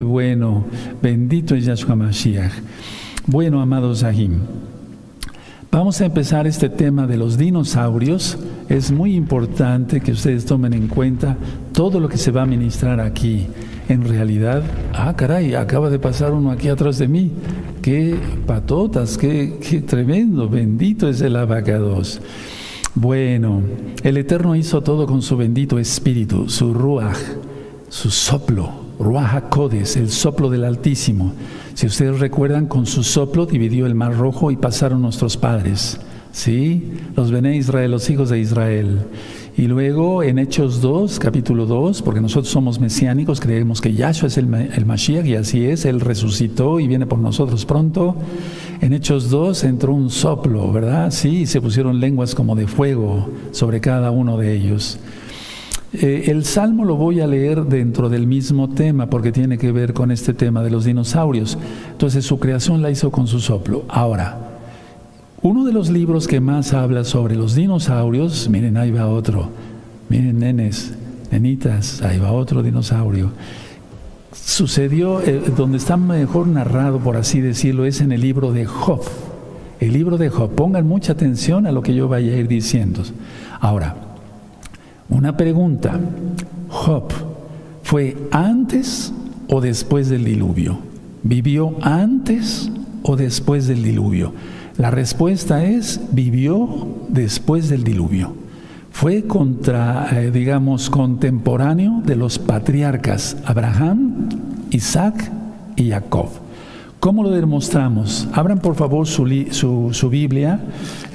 [0.00, 0.64] Bueno,
[1.02, 2.52] bendito es Yahshua Mashiach.
[3.26, 4.38] Bueno, amados Ahim,
[5.72, 8.38] vamos a empezar este tema de los dinosaurios.
[8.68, 11.36] Es muy importante que ustedes tomen en cuenta
[11.72, 13.48] todo lo que se va a ministrar aquí.
[13.88, 14.62] En realidad,
[14.94, 17.32] ah, caray, acaba de pasar uno aquí atrás de mí.
[17.82, 18.14] Qué
[18.46, 22.20] patotas, qué, qué tremendo, bendito es el abacados.
[22.94, 23.62] Bueno,
[24.04, 27.18] el Eterno hizo todo con su bendito espíritu, su ruach,
[27.88, 31.32] su soplo Ruach Codes, el soplo del Altísimo.
[31.74, 36.00] Si ustedes recuerdan, con su soplo dividió el mar rojo y pasaron nuestros padres.
[36.32, 36.92] ¿Sí?
[37.16, 38.98] Los Bené Israel, los hijos de Israel.
[39.56, 44.38] Y luego en Hechos 2, capítulo 2, porque nosotros somos mesiánicos, creemos que Yahshua es
[44.38, 48.14] el, el Mashiach y así es, Él resucitó y viene por nosotros pronto.
[48.80, 51.10] En Hechos 2 entró un soplo, ¿verdad?
[51.10, 55.00] Sí, se pusieron lenguas como de fuego sobre cada uno de ellos.
[55.92, 59.94] Eh, el salmo lo voy a leer dentro del mismo tema porque tiene que ver
[59.94, 61.56] con este tema de los dinosaurios.
[61.90, 63.84] Entonces su creación la hizo con su soplo.
[63.88, 64.36] Ahora,
[65.40, 69.48] uno de los libros que más habla sobre los dinosaurios, miren, ahí va otro.
[70.10, 70.94] Miren, nenes,
[71.30, 73.30] nenitas, ahí va otro dinosaurio.
[74.32, 79.02] Sucedió, eh, donde está mejor narrado, por así decirlo, es en el libro de Job.
[79.80, 80.50] El libro de Job.
[80.50, 83.02] Pongan mucha atención a lo que yo vaya a ir diciendo.
[83.60, 84.07] Ahora,
[85.08, 85.98] una pregunta.
[86.68, 87.04] Job,
[87.82, 89.12] ¿fue antes
[89.48, 90.78] o después del diluvio?
[91.22, 92.70] ¿Vivió antes
[93.02, 94.32] o después del diluvio?
[94.76, 96.68] La respuesta es, vivió
[97.08, 98.34] después del diluvio.
[98.92, 104.28] Fue contra, eh, digamos, contemporáneo de los patriarcas Abraham,
[104.70, 105.30] Isaac
[105.76, 106.28] y Jacob.
[107.00, 108.26] ¿Cómo lo demostramos?
[108.32, 110.60] Abran por favor su, Biblia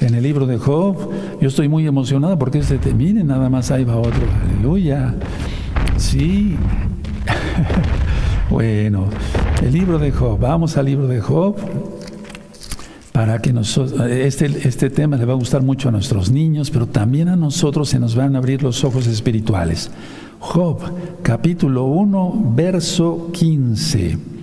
[0.00, 0.96] en el libro de Job.
[1.42, 4.22] Yo estoy muy emocionado porque este, miren, nada más ahí va otro.
[4.48, 5.14] Aleluya.
[5.98, 6.56] Sí.
[8.50, 9.08] bueno,
[9.62, 10.40] el libro de Job.
[10.40, 11.56] Vamos al libro de Job
[13.12, 16.86] para que nosotros, este, este tema le va a gustar mucho a nuestros niños, pero
[16.86, 19.90] también a nosotros se nos van a abrir los ojos espirituales.
[20.40, 20.78] Job,
[21.22, 24.34] capítulo 1, verso 15.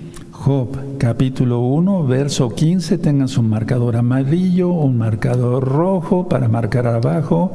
[0.42, 7.54] Job capítulo 1, verso 15, tengan su marcador amarillo, un marcador rojo para marcar abajo.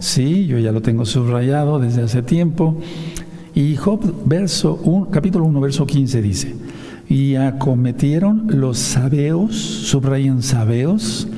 [0.00, 2.76] Sí, yo ya lo tengo subrayado desde hace tiempo.
[3.54, 4.78] Y Job, verso
[5.10, 6.54] capítulo 1, verso 15 dice,
[7.08, 11.28] y acometieron los sabeos, subrayan sabeos,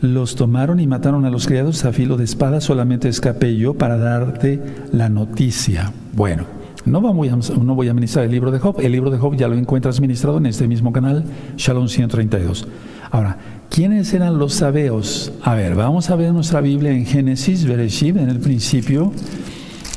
[0.00, 3.98] los tomaron y mataron a los criados a filo de espada, solamente escapé yo para
[3.98, 4.62] darte
[4.92, 5.92] la noticia.
[6.14, 6.61] Bueno.
[6.84, 8.80] No voy, a, no ministrar el libro de Job.
[8.80, 11.24] El libro de Job ya lo encuentras ministrado en este mismo canal,
[11.56, 12.66] Shalom 132.
[13.10, 13.38] Ahora,
[13.70, 15.32] ¿quiénes eran los sabeos?
[15.42, 19.12] A ver, vamos a ver nuestra Biblia en Génesis, Bereshit, en el principio.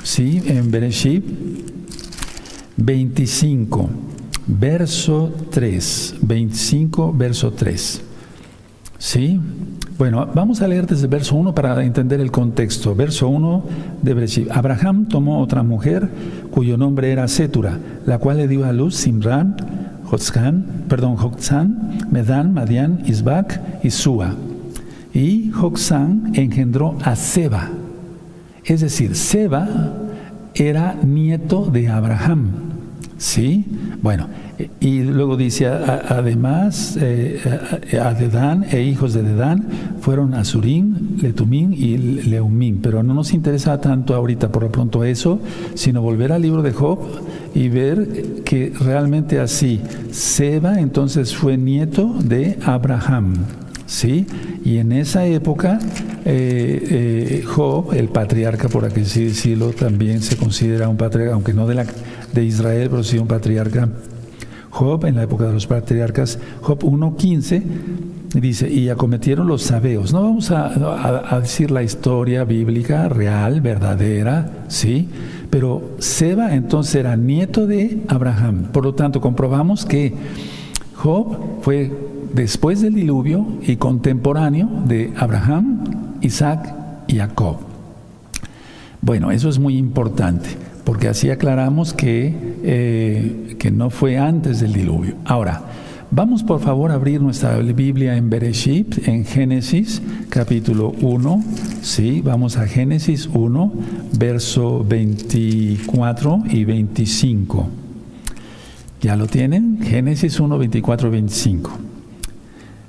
[0.03, 1.23] Sí, en Bereshit
[2.77, 3.89] 25,
[4.47, 6.15] verso 3.
[6.21, 8.01] 25, verso 3.
[8.97, 9.39] ¿Sí?
[9.97, 12.93] Bueno, vamos a leer desde el verso 1 para entender el contexto.
[12.93, 13.63] Verso 1
[14.01, 14.51] de Bereshit.
[14.51, 16.09] Abraham tomó otra mujer
[16.51, 19.55] cuyo nombre era Setura, la cual le dio a luz Simran,
[20.03, 24.35] Jotzán, perdón, Jotzán, Medan, Madian, Isbac y Sua.
[25.13, 27.69] Y Jotzán engendró a Seba.
[28.65, 29.93] Es decir, Seba
[30.55, 32.64] era nieto de Abraham.
[33.17, 33.65] ¿Sí?
[34.01, 34.27] Bueno,
[34.79, 37.39] y luego dice, además, eh,
[38.01, 39.65] a Dedán e hijos de Dedán
[40.01, 42.79] fueron Azurín, Letumín y Leumín.
[42.81, 45.39] Pero no nos interesa tanto ahorita por lo pronto eso,
[45.73, 46.99] sino volver al libro de Job
[47.53, 53.33] y ver que realmente así, Seba entonces fue nieto de Abraham.
[53.87, 54.25] ¿Sí?
[54.63, 55.77] Y en esa época,
[56.25, 61.67] eh, eh, Job, el patriarca, por aquí decirlo, también se considera un patriarca, aunque no
[61.67, 61.85] de, la,
[62.35, 63.89] de Israel, sí un patriarca
[64.75, 67.63] Job, en la época de los patriarcas, Job 1.15,
[68.33, 70.11] dice, y acometieron los sabeos.
[70.11, 75.07] No vamos a, decir la historia bíblica real, verdadera, ¿sí?
[75.49, 78.65] Pero Seba entonces era nieto de Abraham.
[78.73, 80.13] Por lo tanto, comprobamos que
[80.95, 81.93] Job fue
[82.33, 86.75] después del diluvio y contemporáneo de Abraham, Isaac
[87.07, 87.59] y Jacob.
[88.99, 92.33] Bueno, eso es muy importante porque así aclaramos que,
[92.63, 95.15] eh, que no fue antes del diluvio.
[95.25, 95.63] Ahora,
[96.11, 101.43] vamos por favor a abrir nuestra Biblia en Bereshit, en Génesis capítulo 1,
[101.81, 103.73] sí, vamos a Génesis 1,
[104.17, 107.69] verso 24 y 25.
[109.01, 109.79] ¿Ya lo tienen?
[109.81, 111.71] Génesis 1, 24 y 25.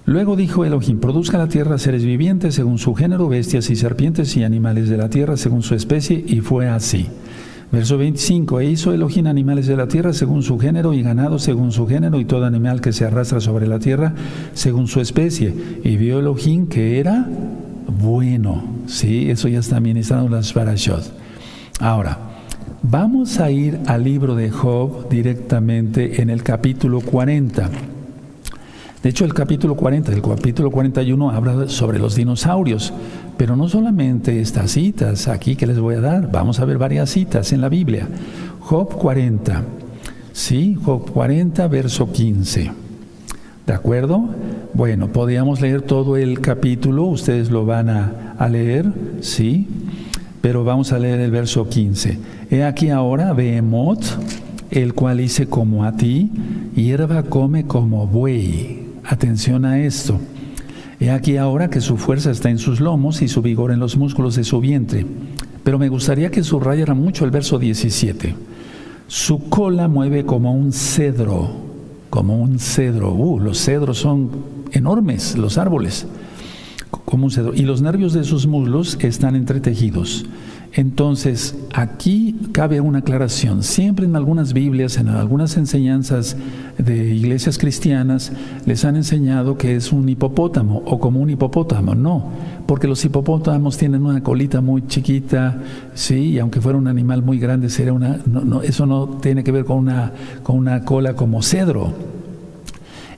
[0.07, 4.45] Luego dijo Elohim, produzca la tierra seres vivientes según su género, bestias y serpientes y
[4.45, 7.09] animales de la tierra según su especie, y fue así.
[7.73, 11.73] Verso 25, e hizo Elohim animales de la tierra según su género y ganado según
[11.73, 14.15] su género y todo animal que se arrastra sobre la tierra
[14.55, 15.53] según su especie.
[15.83, 17.27] Y vio Elohim que era
[17.89, 18.63] bueno.
[18.87, 21.13] Sí, eso ya está ministrando las parashot.
[21.81, 22.19] Ahora,
[22.83, 27.69] vamos a ir al libro de Job directamente en el capítulo 40.
[29.03, 32.93] De hecho, el capítulo 40, el capítulo 41 habla sobre los dinosaurios.
[33.37, 37.11] Pero no solamente estas citas aquí que les voy a dar, vamos a ver varias
[37.11, 38.09] citas en la Biblia.
[38.61, 39.63] Job 40,
[40.33, 42.71] sí, Job 40, verso 15.
[43.67, 44.29] ¿De acuerdo?
[44.75, 48.87] Bueno, podríamos leer todo el capítulo, ustedes lo van a, a leer,
[49.21, 49.69] sí,
[50.41, 52.19] pero vamos a leer el verso 15.
[52.51, 54.05] He aquí ahora, Behemoth,
[54.71, 56.31] el cual hice como a ti,
[56.75, 58.87] hierba come como buey.
[59.05, 60.19] Atención a esto.
[60.99, 63.97] He aquí ahora que su fuerza está en sus lomos y su vigor en los
[63.97, 65.05] músculos de su vientre.
[65.63, 68.35] Pero me gustaría que subrayara mucho el verso 17.
[69.09, 71.51] Su cola mueve como un cedro,
[72.09, 73.13] como un cedro.
[73.13, 74.31] Uh, los cedros son
[74.73, 76.07] enormes, los árboles,
[76.91, 77.53] como un cedro.
[77.55, 80.25] Y los nervios de sus muslos están entretejidos.
[80.73, 83.63] Entonces, aquí cabe una aclaración.
[83.63, 86.37] Siempre en algunas Biblias, en algunas enseñanzas
[86.77, 88.33] de iglesias cristianas,
[88.67, 91.95] les han enseñado que es un hipopótamo o como un hipopótamo.
[91.95, 92.27] No,
[92.67, 95.63] porque los hipopótamos tienen una colita muy chiquita,
[95.95, 99.53] sí, y aunque fuera un animal muy grande, sería una, no, eso no tiene que
[99.53, 100.13] ver con una,
[100.43, 101.95] con una cola como cedro.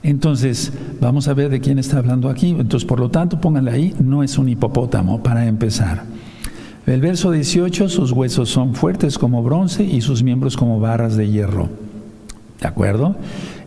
[0.01, 0.71] Entonces,
[1.01, 2.51] vamos a ver de quién está hablando aquí.
[2.51, 6.03] Entonces, por lo tanto, pónganle ahí, no es un hipopótamo para empezar.
[6.89, 11.29] El verso 18, sus huesos son fuertes como bronce y sus miembros como barras de
[11.29, 11.69] hierro.
[12.59, 13.15] ¿De acuerdo?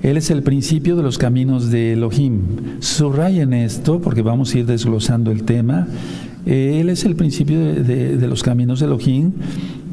[0.03, 2.81] Él es el principio de los caminos de Elohim.
[2.81, 5.87] Subrayen esto porque vamos a ir desglosando el tema.
[6.47, 9.31] Él es el principio de, los caminos de Elohim.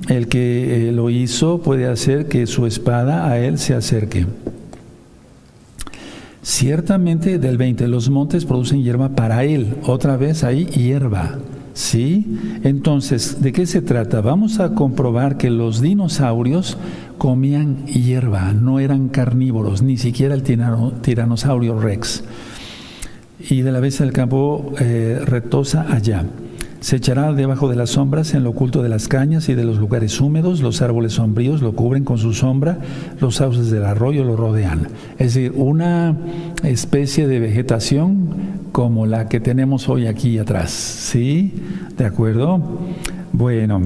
[0.08, 4.26] El que eh, lo hizo puede hacer que su espada a él se acerque.
[6.42, 9.76] Ciertamente del 20, los montes producen hierba para él.
[9.84, 11.38] Otra vez ahí hierba.
[11.80, 12.26] ¿Sí?
[12.64, 14.20] Entonces, ¿de qué se trata?
[14.20, 16.78] Vamos a comprobar que los dinosaurios
[17.18, 22.26] comían hierba, no eran carnívoros, ni siquiera el tiranosaurio rex.
[23.50, 26.26] Y de la vez del campo eh, retosa allá.
[26.80, 29.78] Se echará debajo de las sombras en lo oculto de las cañas y de los
[29.78, 32.80] lugares húmedos, los árboles sombríos lo cubren con su sombra,
[33.20, 34.88] los sauces del arroyo lo rodean.
[35.18, 36.16] Es decir, una
[36.64, 38.30] especie de vegetación
[38.72, 40.72] como la que tenemos hoy aquí atrás.
[40.72, 41.54] ¿Sí?
[41.98, 42.62] ¿De acuerdo?
[43.34, 43.82] Bueno.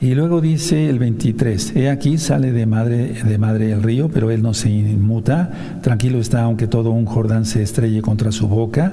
[0.00, 4.54] Y luego dice el 23, he aquí sale de madre, el río, pero él no
[4.54, 5.50] se inmuta,
[5.82, 8.92] tranquilo está aunque todo un Jordán se estrelle contra su boca.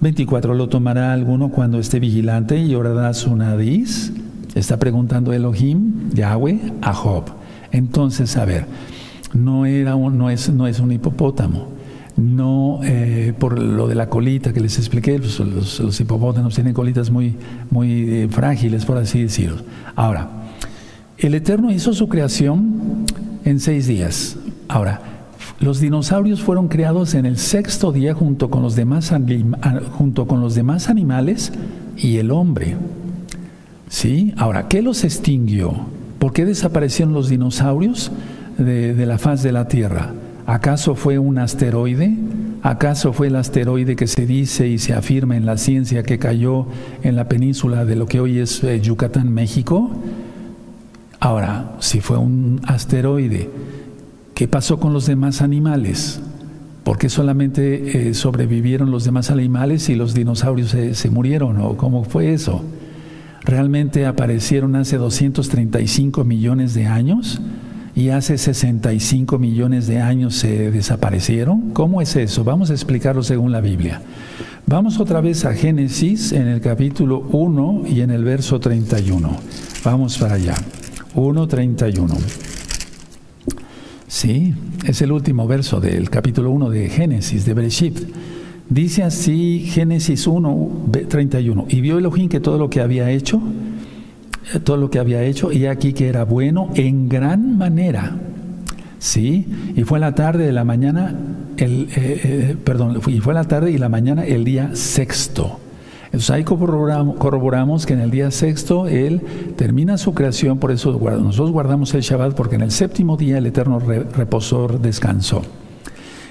[0.00, 0.54] 24.
[0.54, 4.12] ¿Lo tomará alguno cuando esté vigilante y orará su nariz?
[4.54, 7.24] Está preguntando Elohim, Yahweh, a Job.
[7.72, 8.66] Entonces, a ver,
[9.34, 11.76] no, era no, es, no es un hipopótamo.
[12.16, 17.10] No eh, por lo de la colita que les expliqué, pues, los, hipopótamos tienen colitas
[17.10, 17.36] muy,
[17.70, 19.58] muy eh, frágiles, por así decirlo.
[19.94, 20.28] Ahora,
[21.18, 23.04] el Eterno hizo su creación
[23.44, 24.36] en seis días.
[24.68, 25.17] Ahora,
[25.60, 29.12] los dinosaurios fueron creados en el sexto día junto con los demás,
[29.92, 31.52] junto con los demás animales
[31.96, 32.76] y el hombre.
[33.88, 34.34] ¿Sí?
[34.36, 35.74] Ahora, ¿qué los extinguió?
[36.18, 38.12] ¿Por qué desaparecieron los dinosaurios
[38.56, 40.12] de, la faz de la Tierra?
[40.46, 42.16] ¿Acaso fue un asteroide?
[42.62, 46.66] ¿Acaso fue el asteroide que se dice y se afirma en la ciencia que cayó
[47.02, 49.90] en la península de lo que hoy es eh, Yucatán, México?
[51.20, 53.50] Ahora, si fue un asteroide,
[54.38, 56.20] ¿Qué pasó con los demás animales?
[56.84, 61.60] ¿Por qué solamente eh, sobrevivieron los demás animales y los dinosaurios se, murieron?
[61.60, 62.62] ¿O cómo fue eso?
[63.42, 67.40] ¿Realmente aparecieron hace 235 millones de años
[67.96, 71.70] y hace 65 millones de años se desaparecieron?
[71.72, 72.44] ¿Cómo es eso?
[72.44, 74.02] Vamos a explicarlo según la Biblia.
[74.66, 79.36] Vamos otra vez a Génesis en el capítulo 1 y en el verso 31.
[79.82, 80.54] Vamos para allá.
[81.16, 82.57] 1.31.
[84.08, 84.54] Sí,
[84.86, 87.98] es el último verso del capítulo 1 de Génesis, de Bereshit.
[88.70, 91.66] Dice así Génesis 1, 31.
[91.68, 93.38] Y vio Elohim que todo lo que había hecho,
[94.54, 98.16] eh, todo lo que había hecho, y aquí que era bueno en gran manera.
[98.98, 99.46] Sí,
[99.76, 101.14] y fue la tarde de la mañana,
[101.58, 105.60] el, eh, eh, perdón, y fue la tarde y la mañana el día sexto.
[106.18, 109.20] Entonces ahí corroboramos, que en el día sexto Él
[109.54, 113.46] termina su creación, por eso nosotros guardamos el Shabbat, porque en el séptimo día el
[113.46, 115.42] Eterno reposor descansó.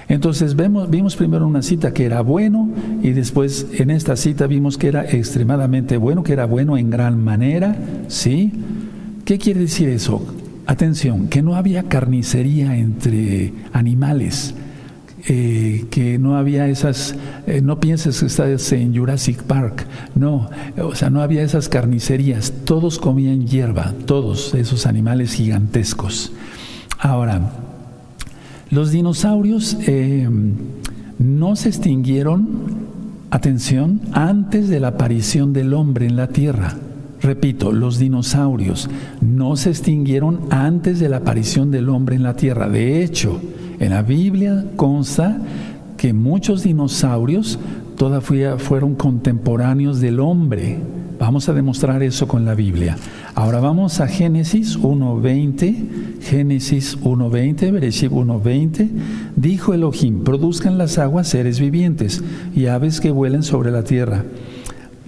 [0.06, 2.68] Entonces vimos primero una cita que era bueno
[3.02, 7.24] y después en esta cita vimos que era extremadamente bueno, que era bueno en gran
[7.24, 7.74] manera,
[8.08, 8.52] ¿sí?
[9.24, 10.22] ¿Qué quiere decir eso?
[10.66, 14.54] Atención, que no había carnicería entre animales.
[15.30, 17.14] Eh, que no había esas,
[17.46, 20.48] eh, no pienses que estás en Jurassic Park, no,
[20.82, 26.32] o sea, no había esas carnicerías, todos comían hierba, todos esos animales gigantescos.
[26.98, 27.52] Ahora,
[28.70, 30.26] los dinosaurios eh,
[31.18, 32.48] no se extinguieron,
[33.30, 36.74] atención, antes de la aparición del hombre en la Tierra.
[37.20, 38.88] Repito, los dinosaurios
[39.20, 42.68] no se extinguieron antes de la aparición del hombre en la Tierra.
[42.68, 43.40] De hecho,
[43.80, 45.38] en la Biblia consta
[45.96, 47.58] que muchos dinosaurios
[47.96, 50.78] todavía fueron contemporáneos del hombre.
[51.18, 52.96] Vamos a demostrar eso con la Biblia.
[53.34, 56.20] Ahora vamos a Génesis 1.20.
[56.22, 58.88] Génesis 1.20, Bereshit 1.20.
[59.34, 62.22] Dijo Elohim, produzcan las aguas seres vivientes
[62.54, 64.24] y aves que vuelen sobre la tierra.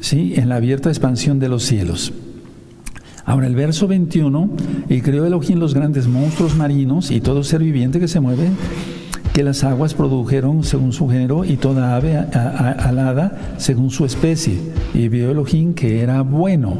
[0.00, 2.12] Sí, en la abierta expansión de los cielos.
[3.30, 4.50] Ahora el verso 21,
[4.88, 8.48] y creó Elohim los grandes monstruos marinos y todo ser viviente que se mueve,
[9.32, 14.58] que las aguas produjeron según su género y toda ave alada según su especie.
[14.94, 16.76] Y vio Elohim que era bueno.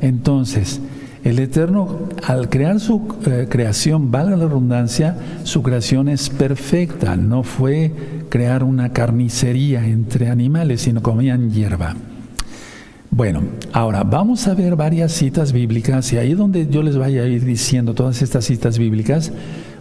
[0.00, 0.80] Entonces,
[1.22, 7.14] el Eterno, al crear su eh, creación, valga la redundancia, su creación es perfecta.
[7.14, 7.92] No fue
[8.28, 11.94] crear una carnicería entre animales, sino comían hierba.
[13.14, 13.42] Bueno,
[13.74, 17.44] ahora vamos a ver varias citas bíblicas y ahí donde yo les vaya a ir
[17.44, 19.32] diciendo todas estas citas bíblicas,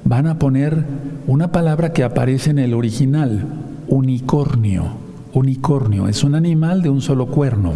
[0.03, 0.83] van a poner
[1.27, 3.45] una palabra que aparece en el original,
[3.87, 4.97] unicornio.
[5.31, 7.71] Unicornio es un animal de un solo cuerno,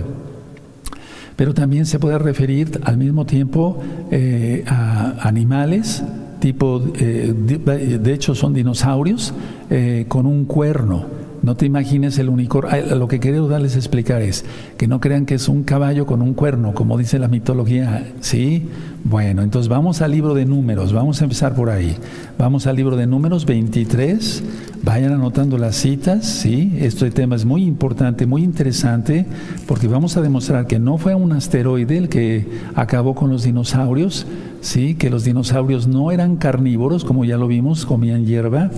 [1.37, 3.79] pero también se puede referir al mismo tiempo
[4.11, 6.03] eh, a animales
[6.41, 9.33] tipo, eh, de, hecho son dinosaurios
[9.69, 11.24] eh, con un cuerno.
[11.45, 12.95] No te imagines el unicornio.
[12.95, 14.45] Lo que quiero darles a explicar es
[14.77, 18.03] que no crean que es un caballo con un cuerno, como dice la mitología.
[18.19, 18.67] ¿Sí?
[19.03, 20.91] Bueno, entonces vamos al libro de números.
[20.91, 21.97] Vamos a empezar por ahí.
[22.39, 24.43] Vamos al libro de números 23.
[24.81, 26.25] Vayan anotando las citas.
[26.25, 26.73] ¿Sí?
[26.79, 29.27] Este tema es muy importante, muy interesante,
[29.67, 34.25] porque vamos a demostrar que no fue un asteroide el que acabó con los dinosaurios.
[34.61, 34.95] ¿Sí?
[34.95, 38.71] Que los dinosaurios no eran carnívoros, como ya lo vimos, comían hierba.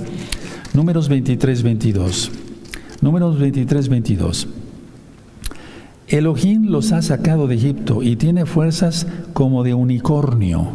[0.73, 2.31] Números 23, 22.
[3.01, 4.47] Números 23, 22.
[6.07, 10.69] Elohim los ha sacado de Egipto y tiene fuerzas como de unicornio.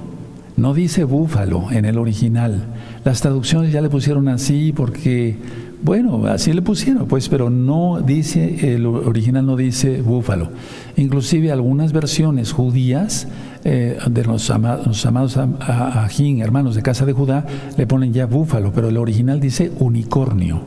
[0.57, 2.67] No dice búfalo en el original.
[3.05, 5.37] Las traducciones ya le pusieron así porque,
[5.83, 10.51] bueno, así le pusieron, pues, pero no dice, el original no dice búfalo.
[10.97, 13.27] Inclusive algunas versiones judías
[13.65, 18.73] eh, de los, amados, los amados hermanos de casa de Judá, le ponen ya búfalo,
[18.73, 20.61] pero el original dice unicornio.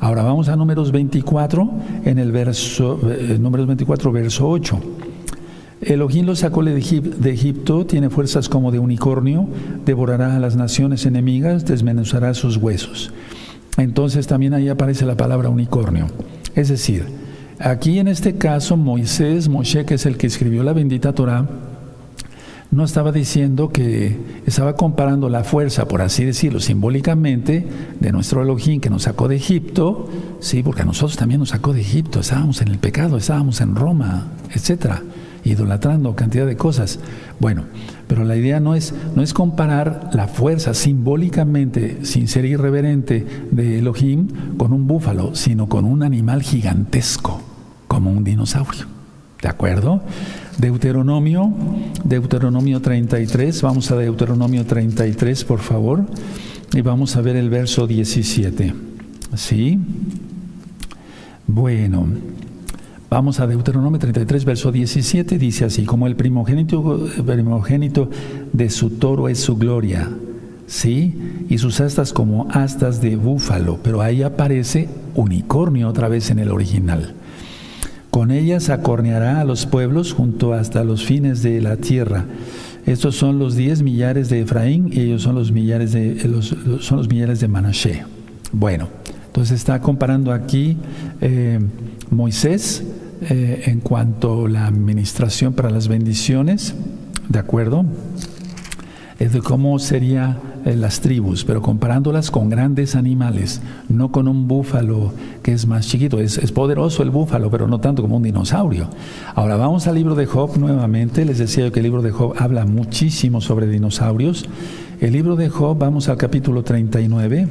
[0.00, 1.70] Ahora vamos a números 24,
[2.06, 4.80] en el verso, eh, números 24, verso 8.
[5.82, 9.46] Elohim lo sacó de Egipto, tiene fuerzas como de unicornio,
[9.84, 13.12] devorará a las naciones enemigas, desmenuzará sus huesos.
[13.76, 16.06] Entonces también ahí aparece la palabra unicornio.
[16.54, 17.04] Es decir,
[17.58, 21.46] aquí en este caso Moisés, Moshe, que es el que escribió la bendita Torah,
[22.70, 27.66] no estaba diciendo que estaba comparando la fuerza, por así decirlo, simbólicamente,
[27.98, 30.08] de nuestro Elohim que nos sacó de Egipto,
[30.38, 33.74] sí, porque a nosotros también nos sacó de Egipto, estábamos en el pecado, estábamos en
[33.74, 35.02] Roma, etcétera,
[35.42, 37.00] idolatrando cantidad de cosas.
[37.40, 37.64] Bueno,
[38.06, 43.80] pero la idea no es, no es comparar la fuerza simbólicamente, sin ser irreverente, de
[43.80, 47.42] Elohim con un búfalo, sino con un animal gigantesco,
[47.88, 48.86] como un dinosaurio.
[49.42, 50.02] ¿De acuerdo?
[50.60, 51.50] Deuteronomio,
[52.04, 56.04] Deuteronomio 33, vamos a Deuteronomio 33, por favor,
[56.74, 58.74] y vamos a ver el verso 17.
[59.36, 59.78] ¿Sí?
[61.46, 62.06] Bueno,
[63.08, 68.10] vamos a Deuteronomio 33, verso 17, dice así, como el primogénito, primogénito
[68.52, 70.10] de su toro es su gloria,
[70.66, 71.46] ¿sí?
[71.48, 76.50] Y sus astas como astas de búfalo, pero ahí aparece unicornio otra vez en el
[76.50, 77.14] original.
[78.10, 82.24] Con ellas acorneará a los pueblos junto hasta los fines de la tierra.
[82.86, 86.98] Estos son los diez millares de Efraín y ellos son los millares de, los, son
[86.98, 88.04] los millares de Manashe.
[88.52, 88.88] Bueno,
[89.26, 90.76] entonces está comparando aquí
[91.20, 91.60] eh,
[92.10, 92.82] Moisés
[93.28, 96.74] eh, en cuanto a la administración para las bendiciones,
[97.28, 97.84] ¿de acuerdo?
[99.20, 105.12] Es de cómo sería las tribus, pero comparándolas con grandes animales, no con un búfalo
[105.42, 106.20] que es más chiquito.
[106.20, 108.88] Es, poderoso el búfalo, pero no tanto como un dinosaurio.
[109.34, 111.24] Ahora vamos al libro de Job nuevamente.
[111.24, 114.48] Les decía yo que el libro de Job habla muchísimo sobre dinosaurios.
[115.00, 117.48] El libro de Job, vamos al capítulo 39.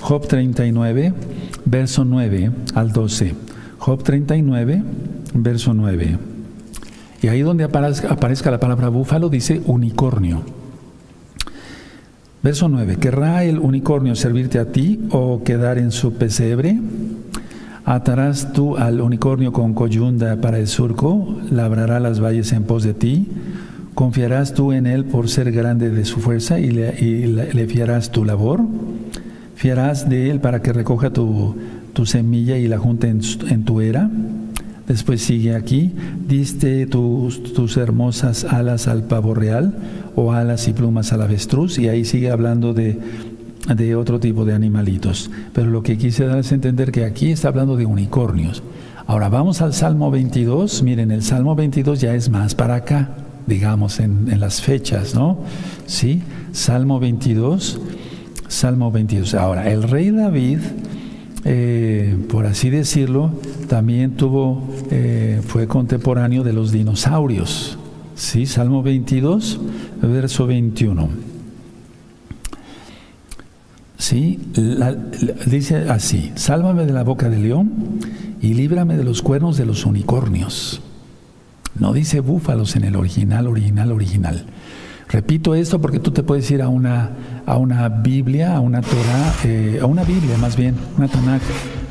[0.00, 1.12] Job 39,
[1.64, 3.34] verso 9 al 12.
[3.78, 4.82] Job 39,
[5.34, 6.18] verso 9.
[7.22, 10.59] Y ahí donde aparezca, la palabra búfalo dice unicornio.
[12.42, 12.96] Verso 9.
[12.96, 16.80] ¿Querrá el unicornio servirte a ti o quedar en su pesebre?
[17.84, 22.94] Atarás tú al unicornio con coyunda para el surco, labrará las valles en pos de
[22.94, 23.28] ti.
[23.94, 28.62] ¿Confiarás tú en él por ser grande de su fuerza y le, fiarás tu labor?
[29.54, 31.56] ¿Fiarás de él para que recoja tu,
[32.04, 33.20] semilla y la junte en,
[33.50, 34.08] en tu era?
[34.90, 35.92] Después sigue aquí,
[36.26, 39.72] diste tus, tus, hermosas alas al pavo real
[40.16, 42.98] o alas y plumas al avestruz, y ahí sigue hablando de,
[43.72, 45.30] de otro tipo de animalitos.
[45.52, 48.64] Pero lo que quise dar es entender que aquí está hablando de unicornios.
[49.06, 53.10] Ahora vamos al Salmo 22, miren, el Salmo 22 ya es más para acá,
[53.46, 55.38] digamos, en, en las fechas, ¿no?
[55.86, 56.20] Sí,
[56.50, 57.80] Salmo 22,
[58.48, 59.34] Salmo 22.
[59.34, 60.58] Ahora, el rey David
[61.44, 63.30] eh, por así decirlo,
[63.68, 67.78] también tuvo, eh, fue contemporáneo de los dinosaurios.
[68.14, 68.46] ¿Sí?
[68.46, 69.60] Salmo 22,
[70.02, 71.08] verso 21.
[73.96, 74.40] ¿Sí?
[75.46, 78.00] dice así, sálvame de la boca del león
[78.40, 80.80] y líbrame de los cuernos de los unicornios.
[81.78, 84.46] No dice búfalos en el original, original, original.
[85.10, 87.10] Repito esto porque tú te puedes ir a una,
[87.44, 91.42] a una Biblia, a una Torah, eh, a una Biblia más bien, una Tanakh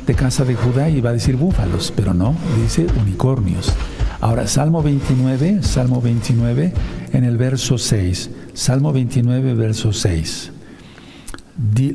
[0.06, 3.74] de casa de Judá y va a decir búfalos, pero no, dice unicornios.
[4.22, 6.72] Ahora, Salmo 29, Salmo 29
[7.12, 10.52] en el verso 6, Salmo 29, verso 6.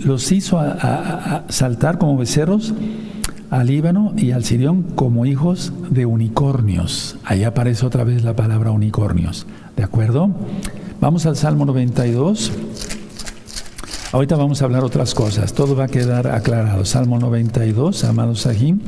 [0.04, 0.60] los hizo
[1.50, 2.74] saltar como becerros
[3.50, 7.18] al Líbano y al Sirión como hijos de unicornios.
[7.24, 9.48] Ahí aparece otra vez la palabra unicornios.
[9.76, 10.32] ¿De acuerdo?
[11.02, 12.52] Vamos al Salmo 92.
[14.12, 16.86] Ahorita vamos a hablar otras cosas, todo va a quedar aclarado.
[16.86, 18.80] Salmo 92, amados Sahim.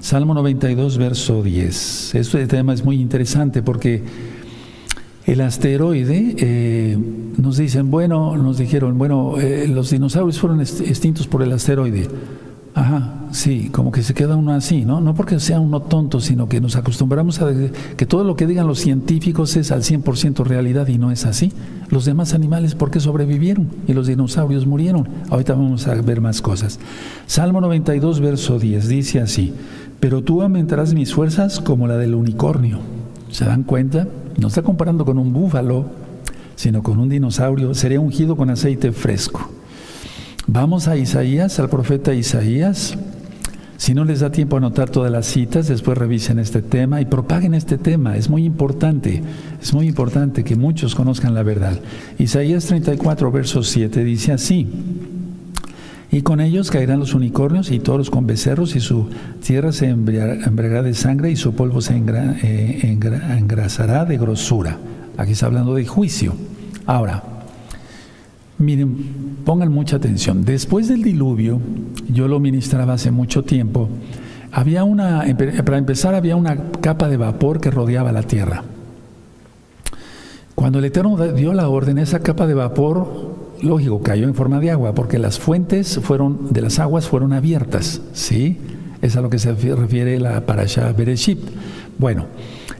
[0.00, 2.14] Salmo 92, verso 10.
[2.14, 4.02] Este tema es muy interesante porque
[5.24, 6.98] el asteroide, eh,
[7.38, 12.08] nos dicen, bueno, nos dijeron, bueno, eh, los dinosaurios fueron extintos por el asteroide.
[12.72, 15.00] Ajá, sí, como que se queda uno así, ¿no?
[15.00, 17.50] No porque sea uno tonto, sino que nos acostumbramos a
[17.96, 21.52] que todo lo que digan los científicos es al 100% realidad y no es así.
[21.88, 23.68] Los demás animales, ¿por qué sobrevivieron?
[23.88, 25.08] Y los dinosaurios murieron.
[25.30, 26.78] Ahorita vamos a ver más cosas.
[27.26, 29.52] Salmo 92, verso 10, dice así,
[29.98, 32.78] pero tú aumentarás mis fuerzas como la del unicornio.
[33.30, 34.06] ¿Se dan cuenta?
[34.38, 35.86] No está comparando con un búfalo,
[36.54, 37.74] sino con un dinosaurio.
[37.74, 39.50] Sería ungido con aceite fresco.
[40.52, 42.98] Vamos a Isaías, al profeta Isaías.
[43.76, 47.04] Si no les da tiempo a anotar todas las citas, después revisen este tema y
[47.04, 48.16] propaguen este tema.
[48.16, 49.22] Es muy importante,
[49.62, 51.78] es muy importante que muchos conozcan la verdad.
[52.18, 54.66] Isaías 34, verso 7 dice así.
[56.10, 59.08] Y con ellos caerán los unicornios y toros con becerros, y su
[59.46, 62.98] tierra se embriagará de sangre, y su polvo se eh,
[63.38, 64.78] engrasará de grosura.
[65.16, 66.34] Aquí está hablando de juicio.
[66.86, 67.22] Ahora,
[68.60, 70.44] Miren, pongan mucha atención.
[70.44, 71.58] Después del diluvio,
[72.10, 73.88] yo lo ministraba hace mucho tiempo,
[74.52, 75.24] había una,
[75.64, 78.64] para empezar, había una capa de vapor que rodeaba la tierra.
[80.54, 84.70] Cuando el Eterno dio la orden, esa capa de vapor, lógico, cayó en forma de
[84.70, 88.58] agua, porque las fuentes fueron, de las aguas fueron abiertas, ¿sí?
[89.00, 91.38] Es a lo que se refiere la parasha Bereshit.
[91.96, 92.26] Bueno,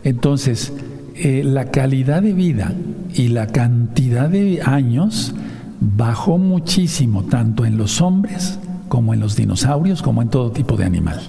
[0.04, 0.74] entonces,
[1.14, 2.74] eh, la calidad de vida
[3.14, 5.34] y la cantidad de años
[5.80, 10.84] bajó muchísimo tanto en los hombres como en los dinosaurios, como en todo tipo de
[10.84, 11.20] animal.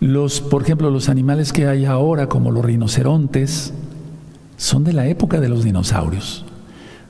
[0.00, 3.72] Los, por ejemplo, los animales que hay ahora, como los rinocerontes,
[4.56, 6.44] son de la época de los dinosaurios.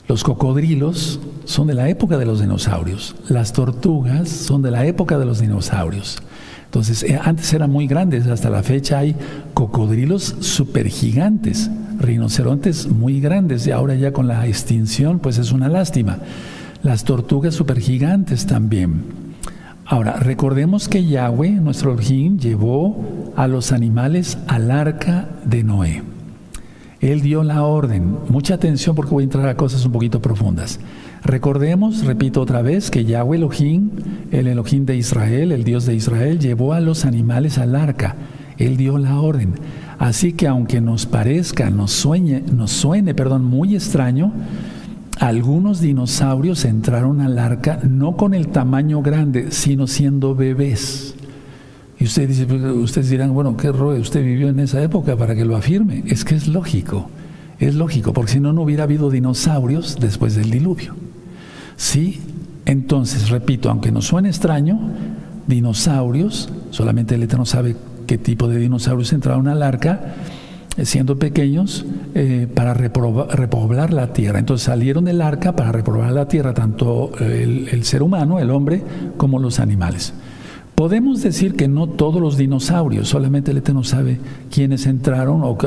[0.07, 3.15] Los cocodrilos son de la época de los dinosaurios.
[3.29, 6.19] Las tortugas son de la época de los dinosaurios.
[6.65, 9.17] Entonces, eh, antes eran muy grandes, hasta la fecha hay
[9.55, 16.19] cocodrilos supergigantes, rinocerontes muy grandes, y ahora ya con la extinción, pues es una lástima.
[16.83, 19.03] Las tortugas supergigantes también.
[19.85, 26.03] Ahora, recordemos que Yahweh, nuestro Elohim, llevó a los animales al arca de Noé.
[27.01, 28.17] Él dio la orden.
[28.29, 30.81] Mucha atención porque voy a entrar a cosas un poquito profundas.
[31.25, 33.91] Recordemos, repito otra vez, que Yahweh Elohim,
[34.31, 38.17] el Elohim de Israel, el Dios de Israel, llevó a los animales al arca.
[38.59, 39.55] Él dio la orden.
[39.99, 44.33] Así que aunque nos parezca, nos, sueñe, nos suene perdón, muy extraño,
[45.19, 51.17] algunos dinosaurios entraron al arca no con el tamaño grande, sino siendo bebés.
[51.99, 54.01] Y usted dice, pues, ustedes dirán, bueno, ¿qué rollo?
[54.01, 56.05] Usted vivió en esa época para que lo afirme.
[56.07, 57.11] Es que es lógico,
[57.59, 60.95] es lógico, porque si no, no hubiera habido dinosaurios después del diluvio.
[61.77, 62.21] Sí,
[62.67, 64.79] entonces, repito, aunque nos suene extraño,
[65.49, 67.75] dinosaurios, solamente el Eterno sabe
[68.09, 70.15] qué tipo de dinosaurios entraron al arca,
[70.83, 74.39] siendo pequeños, eh, para repoblar la tierra.
[74.39, 78.83] Entonces salieron del arca para repoblar la tierra, tanto el, ser humano, el hombre,
[79.17, 80.15] como los animales.
[80.75, 85.59] Podemos decir que no todos los dinosaurios, solamente el Eterno sabe quiénes entraron o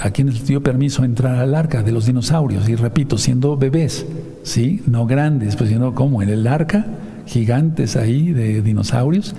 [0.00, 2.68] a quienes dio permiso entrar al arca de los dinosaurios.
[2.68, 4.04] Y repito, siendo bebés,
[4.42, 4.82] ¿sí?
[4.86, 6.84] No grandes, pues siendo como en el arca,
[7.26, 9.34] gigantes ahí de dinosaurios.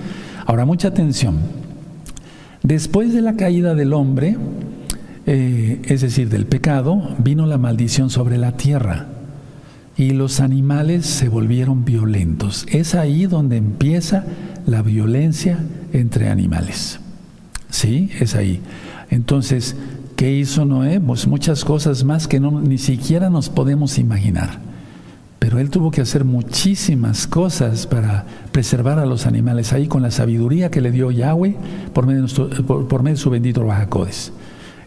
[0.47, 1.62] Ahora, mucha atención.
[2.63, 4.37] Después de la caída del hombre,
[5.25, 9.07] eh, es decir, del pecado, vino la maldición sobre la tierra
[9.97, 12.65] y los animales se volvieron violentos.
[12.69, 14.23] Es ahí donde empieza
[14.65, 15.59] la violencia
[15.91, 17.01] entre animales.
[17.69, 18.09] ¿Sí?
[18.19, 18.61] Es ahí.
[19.09, 19.75] Entonces,
[20.15, 21.01] ¿qué hizo Noé?
[21.01, 24.72] Pues muchas cosas más que no, ni siquiera nos podemos imaginar.
[25.43, 30.09] Pero él tuvo que hacer muchísimas cosas para preservar a los animales ahí con la
[30.09, 31.57] sabiduría que le dio Yahweh
[31.91, 34.31] por medio de, por, medio de su bendito Bajacodes.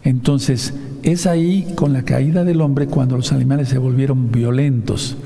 [0.02, 5.18] Entonces, es ahí con la caída del hombre cuando los animales se volvieron violentos,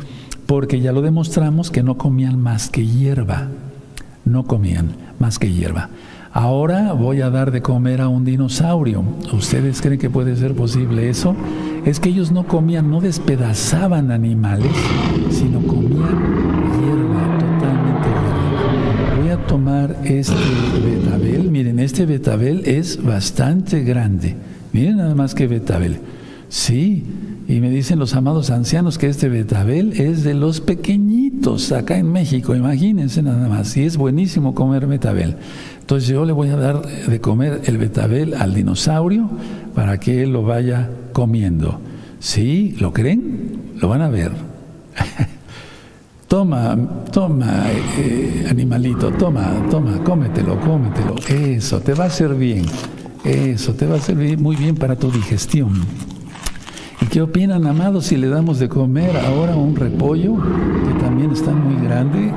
[0.47, 3.51] porque ya lo demostramos que no comían más que hierba
[4.25, 5.91] no comían más que hierba.
[6.33, 9.03] Ahora voy a dar de comer a un dinosaurio.
[9.33, 11.35] ¿Ustedes creen que puede ser posible eso?
[11.85, 14.73] Es que ellos no comían, no despedazaban animales,
[15.31, 16.19] sino comían
[16.81, 19.17] hierba, totalmente hierba.
[19.21, 20.35] Voy a tomar este
[20.85, 21.51] betabel.
[21.51, 24.37] Miren, este betabel es bastante grande.
[24.73, 25.99] Miren nada más que betabel.
[26.49, 27.05] Sí,
[27.49, 32.13] y me dicen los amados ancianos que este betabel es de los pequeñitos acá en
[32.13, 33.77] México, imagínense nada más.
[33.77, 35.37] Y es buenísimo comer betabel.
[35.81, 39.29] Entonces yo le voy a dar de comer el betabel al dinosaurio
[39.75, 41.79] para que él lo vaya comiendo.
[42.19, 42.75] ¿Sí?
[42.81, 43.75] ¿Lo creen?
[43.79, 44.33] Lo van a ver.
[46.29, 46.75] toma,
[47.13, 47.65] toma,
[47.99, 51.17] eh, animalito, toma, toma, cómetelo, cómetelo.
[51.29, 52.65] Eso, te va a hacer bien.
[53.23, 55.73] Eso, te va a servir muy bien para tu digestión.
[57.03, 61.53] ¿Y qué opinan, amados, si le damos de comer ahora un repollo que también está
[61.53, 62.33] muy grande?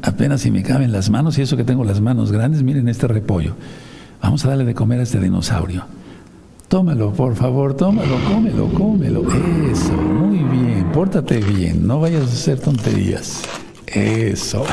[0.00, 3.06] Apenas si me caben las manos, y eso que tengo las manos grandes, miren este
[3.06, 3.56] repollo.
[4.22, 5.84] Vamos a darle de comer a este dinosaurio.
[6.72, 9.22] Tómalo, por favor, tómalo, cómelo, cómelo.
[9.70, 13.42] Eso, muy bien, pórtate bien, no vayas a hacer tonterías.
[13.86, 14.64] Eso.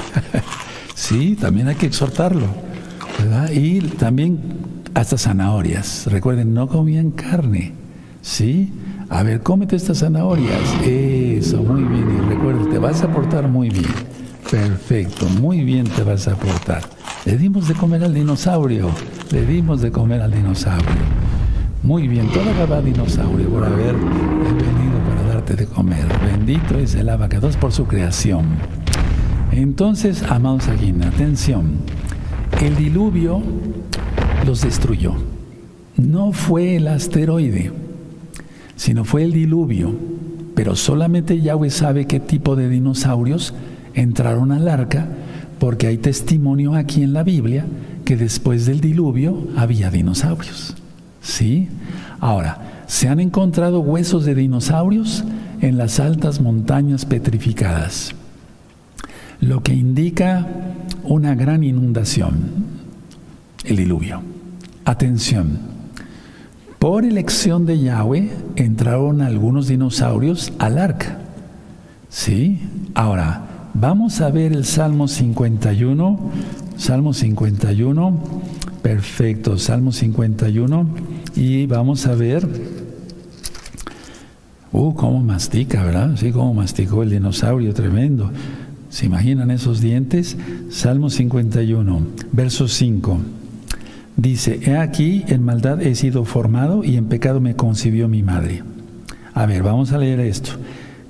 [0.96, 2.46] sí, también hay que exhortarlo.
[3.52, 4.40] Y también
[4.94, 6.08] hasta zanahorias.
[6.10, 7.74] Recuerden, no comían carne.
[8.22, 8.72] ¿Sí?
[9.10, 10.62] A ver, cómete estas zanahorias.
[10.86, 12.08] Eso, muy bien.
[12.18, 13.92] Y recuerda, te vas a portar muy bien.
[14.50, 16.82] Perfecto, muy bien te vas a portar.
[17.26, 18.90] Le dimos de comer al dinosaurio.
[19.32, 21.39] Le dimos de comer al dinosaurio.
[21.84, 26.06] Muy bien, toda va dinosaurio por haber venido para darte de comer.
[26.26, 28.46] Bendito es el abacados por su creación.
[29.52, 31.78] Entonces, amados aquí, atención.
[32.62, 33.42] El diluvio
[34.46, 35.14] los destruyó.
[35.98, 37.72] No fue el asteroide
[38.80, 39.94] sino fue el diluvio.
[40.56, 43.54] Pero solamente Yahweh sabe qué tipo de dinosaurios
[43.94, 45.08] entraron al arca,
[45.60, 47.66] porque hay testimonio aquí en la Biblia
[48.06, 50.76] que después del diluvio había dinosaurios.
[51.22, 51.70] ¿Sí?
[52.20, 55.24] Ahora, se han encontrado huesos de dinosaurios
[55.62, 58.16] en las altas montañas petrificadas,
[59.42, 60.48] lo que indica
[61.04, 62.66] una gran inundación,
[63.66, 64.22] el diluvio.
[64.86, 65.60] Atención,
[66.80, 71.20] por elección de Yahweh entraron algunos dinosaurios al arca.
[72.10, 72.62] ¿Sí?
[72.96, 76.20] Ahora, vamos a ver el Salmo 51.
[76.78, 78.20] Salmo 51.
[78.82, 80.88] Perfecto, Salmo 51.
[81.36, 82.48] Y vamos a ver.
[84.72, 86.16] Uh, cómo mastica, ¿verdad?
[86.18, 88.32] Sí, cómo masticó el dinosaurio, tremendo.
[88.90, 90.38] ¿Se imaginan esos dientes?
[90.70, 93.20] Salmo 51, verso 5.
[94.18, 98.64] Dice, he aquí, en maldad he sido formado y en pecado me concibió mi madre.
[99.34, 100.52] A ver, vamos a leer esto.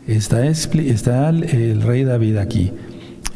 [0.08, 2.72] Está, está el, rey David aquí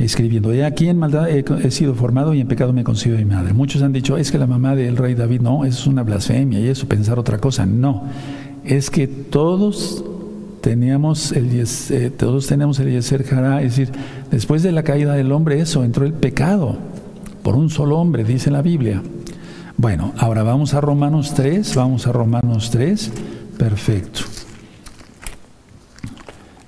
[0.05, 3.53] escribiendo, he aquí en maldad he, sido formado y en pecado me concibió mi madre.
[3.53, 6.59] Muchos han dicho, es que la mamá del rey David, no, eso es una blasfemia
[6.59, 7.65] y eso, pensar otra cosa.
[7.65, 8.03] No,
[8.63, 10.03] es que todos
[10.61, 11.49] teníamos el,
[11.89, 13.93] eh, todos tenemos el Yeser Jara, es decir,
[14.31, 16.77] después de la caída del hombre, eso, entró el pecado
[17.43, 19.01] por un solo hombre, dice la Biblia.
[19.75, 23.11] Bueno, ahora vamos a Romanos 3, vamos a Romanos 3,
[23.57, 24.21] perfecto.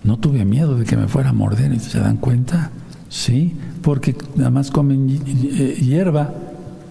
[0.04, 2.72] No tuve miedo de que me fuera a morder, ¿se dan cuenta?
[3.16, 6.34] Sí, porque nada más comen hierba,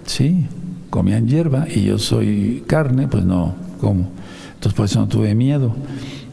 [0.06, 0.46] sí,
[0.88, 4.08] comían hierba y yo soy carne, pues no como.
[4.54, 5.76] Entonces por eso no tuve miedo.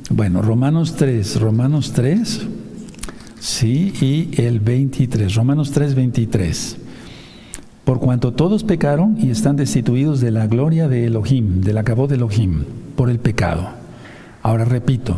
[0.10, 2.47] Bueno, Romanos 3, Romanos 3,
[3.38, 6.77] sí, y el 23, Romanos 3, 23
[7.84, 12.15] por cuanto todos pecaron y están destituidos de la gloria de Elohim, del acabó de
[12.15, 12.63] Elohim.
[12.95, 13.67] Por el pecado.
[14.41, 15.17] Ahora repito,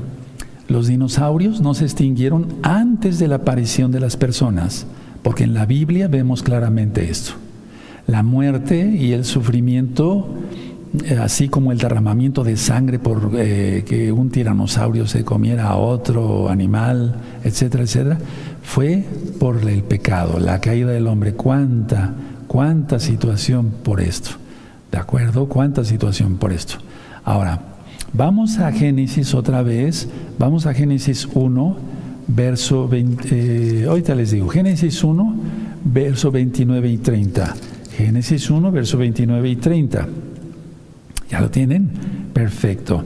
[0.74, 4.88] los dinosaurios no se extinguieron antes de la aparición de las personas,
[5.22, 7.34] porque en la Biblia vemos claramente esto.
[8.08, 10.28] La muerte y el sufrimiento,
[11.06, 15.78] eh, así como el derramamiento de sangre por eh, que un tiranosaurio se comiera a
[15.78, 18.18] otro animal, etcétera, etcétera,
[18.64, 19.06] fue
[19.40, 21.34] por el pecado, la caída del hombre.
[21.34, 22.16] ¿Cuánta,
[22.48, 24.32] cuánta situación por esto?
[24.92, 25.46] ¿De acuerdo?
[25.46, 26.76] ¿Cuánta situación por esto?
[27.24, 27.73] Ahora,
[28.14, 31.78] vamos a Génesis otra vez, vamos a Génesis 1,
[32.28, 35.36] verso 20, eh, ahorita les digo, Génesis 1,
[35.84, 37.56] verso 29 y 30.
[37.98, 40.08] Génesis 1, verso 29 y 30.
[41.30, 41.90] ¿Ya lo tienen?
[42.34, 43.06] Perfecto.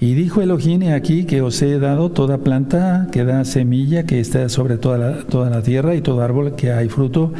[0.00, 4.48] Y dijo Elohim, aquí que os he dado toda planta que da semilla, que está
[4.48, 7.32] sobre toda la, toda la tierra, y todo árbol que hay fruto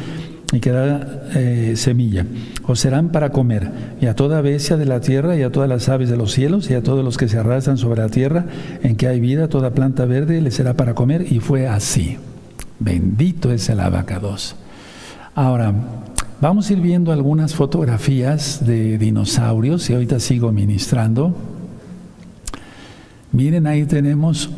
[0.51, 2.25] y que da eh, semilla.
[2.63, 5.89] Os serán para comer, y a toda bestia de la tierra, y a todas las
[5.89, 8.45] aves de los cielos, y a todos los que se arrastran sobre la tierra,
[8.83, 12.17] en que hay vida, toda planta verde le será para comer, y fue así.
[12.79, 14.55] Bendito es el abacados.
[15.33, 15.73] Ahora,
[16.41, 21.35] vamos a ir viendo algunas fotografías de dinosaurios, y ahorita sigo ministrando.
[23.31, 24.49] Miren, ahí tenemos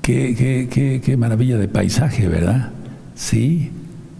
[0.00, 2.70] qué, qué, maravilla de paisaje, ¿verdad?
[3.14, 3.70] Sí,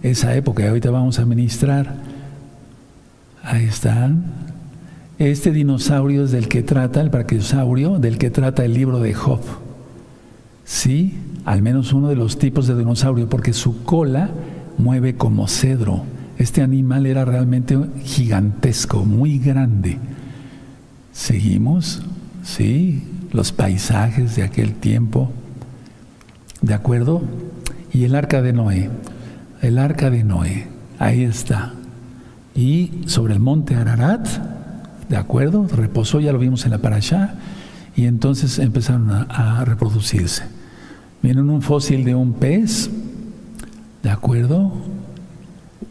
[0.03, 1.95] esa época, ahorita vamos a ministrar.
[3.43, 4.23] Ahí están.
[5.17, 9.41] Este dinosaurio es del que trata, el brachiosaurio, del que trata el libro de Job.
[10.63, 14.29] Sí, al menos uno de los tipos de dinosaurio, porque su cola
[14.77, 16.03] mueve como cedro.
[16.37, 19.97] Este animal era realmente gigantesco, muy grande.
[21.11, 22.01] Seguimos,
[22.43, 25.31] sí, los paisajes de aquel tiempo,
[26.61, 27.21] ¿de acuerdo?
[27.91, 28.89] Y el arca de Noé,
[29.61, 30.67] el arca de Noé,
[30.99, 31.73] ahí está.
[32.55, 34.27] Y sobre el monte Ararat,
[35.07, 35.67] ¿de acuerdo?
[35.67, 37.35] Reposó, ya lo vimos en la parasha,
[37.95, 40.43] y entonces empezaron a, reproducirse.
[41.21, 42.89] Miren un fósil de un pez,
[44.03, 44.71] ¿de acuerdo?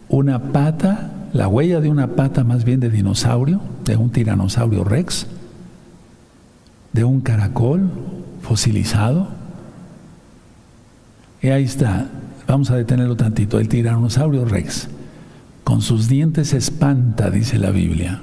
[0.09, 5.27] Una pata, la huella de una pata más bien de dinosaurio, de un tiranosaurio rex,
[6.95, 7.91] de un caracol
[8.41, 9.29] fosilizado.
[11.43, 12.09] Y ahí está,
[12.49, 14.89] vamos a detenerlo tantito, el tiranosaurio rex.
[15.63, 18.23] Con sus dientes espanta, dice la Biblia.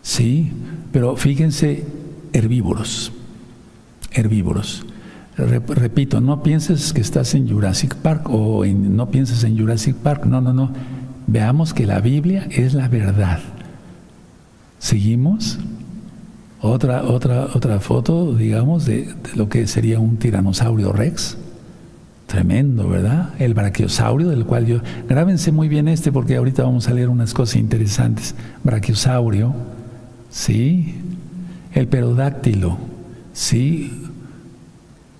[0.00, 0.50] Sí,
[0.90, 1.84] pero fíjense,
[2.32, 3.12] herbívoros,
[4.10, 4.84] herbívoros.
[5.36, 10.40] repito, no pienses que estás en Jurassic Park o no pienses en Jurassic Park, no,
[10.40, 10.70] no, no.
[11.26, 13.40] Veamos que la Biblia es la verdad.
[14.78, 15.58] ¿Seguimos?
[16.60, 21.36] Otra, otra, otra foto, digamos, de, lo que sería un tiranosaurio rex.
[22.32, 23.34] Tremendo, ¿verdad?
[23.38, 24.80] El brachiosaurio, del cual yo...
[25.06, 28.34] Grábense muy bien este porque ahorita vamos a leer unas cosas interesantes.
[28.64, 29.52] Brachiosaurio,
[30.30, 30.94] ¿sí?
[31.74, 32.78] El perodáctilo,
[33.34, 34.08] ¿sí?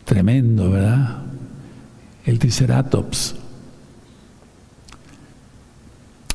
[0.07, 1.19] Tremendo, ¿verdad?
[2.25, 3.35] El triceratops,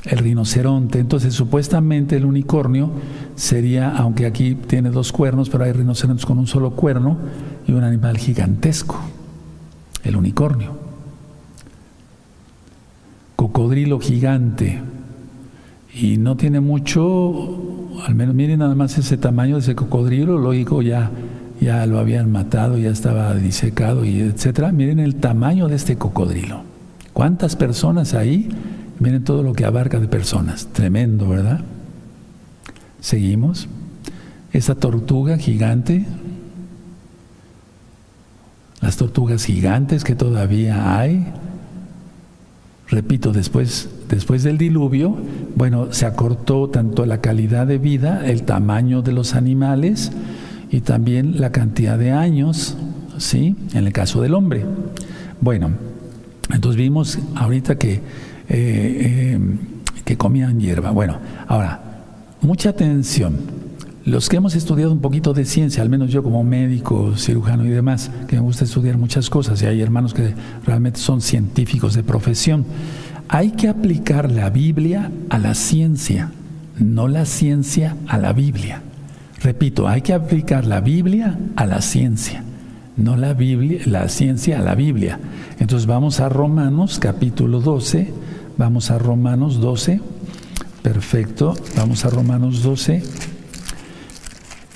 [0.03, 0.99] el rinoceronte.
[0.99, 2.91] Entonces, supuestamente el unicornio
[3.35, 7.17] sería, aunque aquí tiene dos cuernos, pero hay rinocerontes con un solo cuerno
[7.65, 9.01] y un animal gigantesco,
[10.07, 10.77] el unicornio.
[13.35, 14.81] Cocodrilo gigante.
[15.93, 20.81] Y no tiene mucho, al menos miren nada más ese tamaño de ese cocodrilo, lógico
[20.81, 21.11] ya
[21.59, 24.71] ya lo habían matado, ya estaba disecado y etcétera.
[24.71, 26.61] Miren el tamaño de este cocodrilo.
[27.13, 28.47] ¿Cuántas personas ahí
[28.99, 30.67] Miren todo lo que abarca de personas.
[30.67, 31.61] Tremendo, ¿verdad?
[32.99, 33.67] Seguimos.
[34.53, 36.05] Esa tortuga gigante,
[38.81, 41.27] las tortugas gigantes que todavía hay,
[42.89, 45.17] repito, después, después del diluvio,
[45.55, 50.11] bueno, se acortó tanto la calidad de vida, el tamaño de los animales
[50.71, 52.77] y también la cantidad de años,
[53.17, 53.55] ¿sí?
[53.73, 54.65] En el caso del hombre.
[55.41, 55.71] Bueno,
[56.53, 58.01] entonces vimos ahorita que
[58.49, 59.39] eh, eh,
[60.05, 60.91] que comían hierba.
[60.91, 61.81] Bueno, ahora,
[62.41, 63.35] mucha atención.
[64.07, 67.69] Los que hemos estudiado un poquito de ciencia, al menos yo como médico, cirujano y
[67.69, 70.33] demás, que me gusta estudiar muchas cosas, y hay hermanos que
[70.65, 72.65] realmente son científicos de profesión,
[73.27, 76.31] hay que aplicar la Biblia a la ciencia,
[76.79, 78.81] no la ciencia a la Biblia.
[79.41, 82.45] Repito, hay que aplicar la Biblia a la ciencia,
[82.95, 85.19] no la Biblia, la ciencia a la Biblia.
[85.59, 88.13] Entonces vamos a Romanos capítulo 12,
[88.57, 90.01] Vamos a Romanos 12.
[90.81, 91.53] Perfecto.
[91.75, 93.03] Vamos a Romanos 12.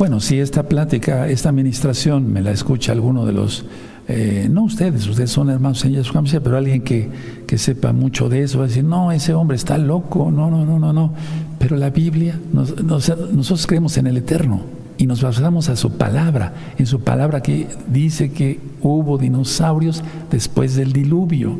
[0.01, 3.65] Bueno, si esta plática, esta administración me la escucha alguno de los,
[4.07, 7.07] eh, no ustedes, ustedes son hermanos en Yeshua pero alguien que,
[7.45, 10.65] que, sepa mucho de eso va a decir, no, ese hombre está loco, no, no,
[10.65, 11.13] no, no, no.
[11.59, 14.61] Pero la Biblia, nosotros creemos en el eterno
[14.97, 20.75] y nos basamos a su palabra, en su palabra que dice que hubo dinosaurios después
[20.75, 21.55] del diluvio.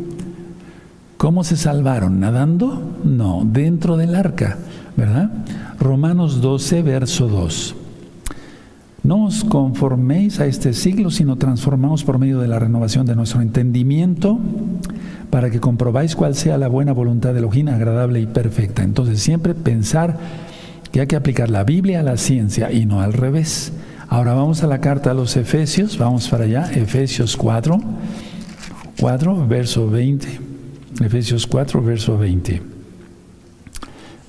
[1.18, 2.20] ¿Cómo se salvaron?
[2.20, 2.82] ¿Nadando?
[3.04, 4.58] No, dentro del arca,
[4.98, 5.30] ¿verdad?
[5.80, 7.76] Romanos 12, verso 2.
[9.04, 13.42] No os conforméis a este siglo, sino transformaos por medio de la renovación de nuestro
[13.42, 14.40] entendimiento
[15.32, 18.84] para que comprobáis cuál sea la buena voluntad de Elohim, agradable y perfecta.
[18.84, 20.18] Entonces siempre pensar
[20.92, 23.74] que hay que aplicar la Biblia a la ciencia y no al revés.
[24.08, 27.82] Ahora vamos a la carta a los Efesios, vamos para allá, Efesios 4,
[29.00, 30.28] 4, verso 20.
[31.02, 32.62] Efesios 4, verso 20.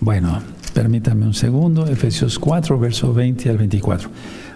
[0.00, 0.40] Bueno,
[0.72, 1.86] permítame un segundo.
[1.86, 4.08] Efesios 4, verso 20 al 24.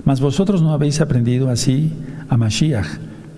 [0.07, 1.93] Mas vosotros no habéis aprendido así
[2.31, 2.87] a Mashiach,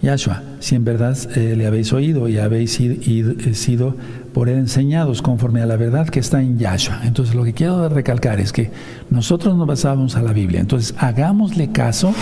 [0.02, 3.96] Yahshua, si en verdad eh, le habéis oído y habéis eh, sido
[4.32, 7.00] por él enseñados conforme a la verdad que está en Yahshua.
[7.02, 8.70] Entonces lo que quiero recalcar es que
[9.10, 10.60] nosotros nos basamos a la Biblia.
[10.60, 12.14] Entonces hagámosle caso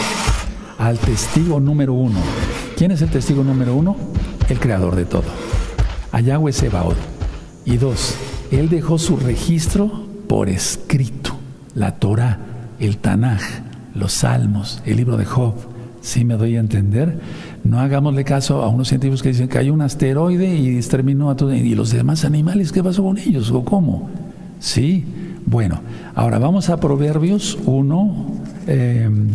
[0.79, 2.21] al testigo número uno.
[2.79, 3.97] ¿Quién es el testigo número uno?
[4.49, 5.25] El creador de todo
[6.21, 6.97] Yahweh Sebaot.
[7.65, 8.15] Y dos,
[8.51, 11.37] él dejó su registro por escrito,
[11.75, 12.39] la Torah,
[12.79, 13.43] el Tanaj,
[13.97, 15.55] los Salmos, el libro de Job.
[16.01, 17.19] Si me doy a entender?
[17.65, 21.37] No hagámosle caso a unos científicos que dicen que hay un asteroide y exterminó a
[21.37, 21.55] todos.
[21.55, 23.51] ¿Y los demás animales qué pasó con ellos?
[23.51, 24.09] ¿O cómo?
[24.61, 25.05] Sí.
[25.47, 25.81] Bueno,
[26.15, 28.27] ahora vamos a Proverbios 1.
[28.69, 29.29] Em,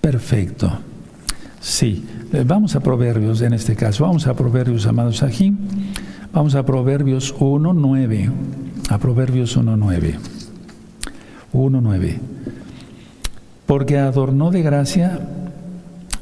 [0.00, 0.70] perfecto.
[1.60, 2.04] Sí.
[2.30, 5.56] Eh, vamos a Proverbios en este caso, vamos a Proverbios, amados aquí,
[6.30, 8.30] vamos a Proverbios 1.9,
[8.90, 10.18] a Proverbios 1.9,
[11.52, 12.18] 1.9,
[13.66, 15.20] porque adornó de gracia,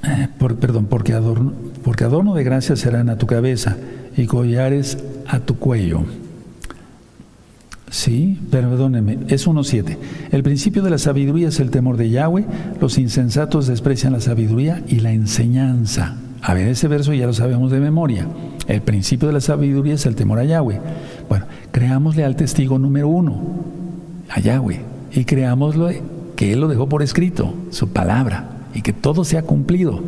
[0.05, 3.77] eh, perdón, porque adorno, porque adorno de gracia serán a tu cabeza
[4.17, 6.05] y collares a tu cuello.
[7.91, 9.97] Sí, perdóneme, es 1.7.
[10.33, 12.45] El principio de la sabiduría es el temor de Yahweh,
[12.81, 16.17] los insensatos desprecian la sabiduría y la enseñanza.
[16.43, 18.27] A ver, ese verso ya lo sabemos de memoria.
[18.67, 20.81] El principio de la sabiduría es el temor a Yahweh.
[21.29, 23.41] Bueno, creámosle al testigo número uno,
[24.29, 24.81] a Yahweh,
[25.17, 26.03] y creámosle
[26.37, 30.01] que Él lo dejó por escrito, su palabra, y que todo se ha cumplido.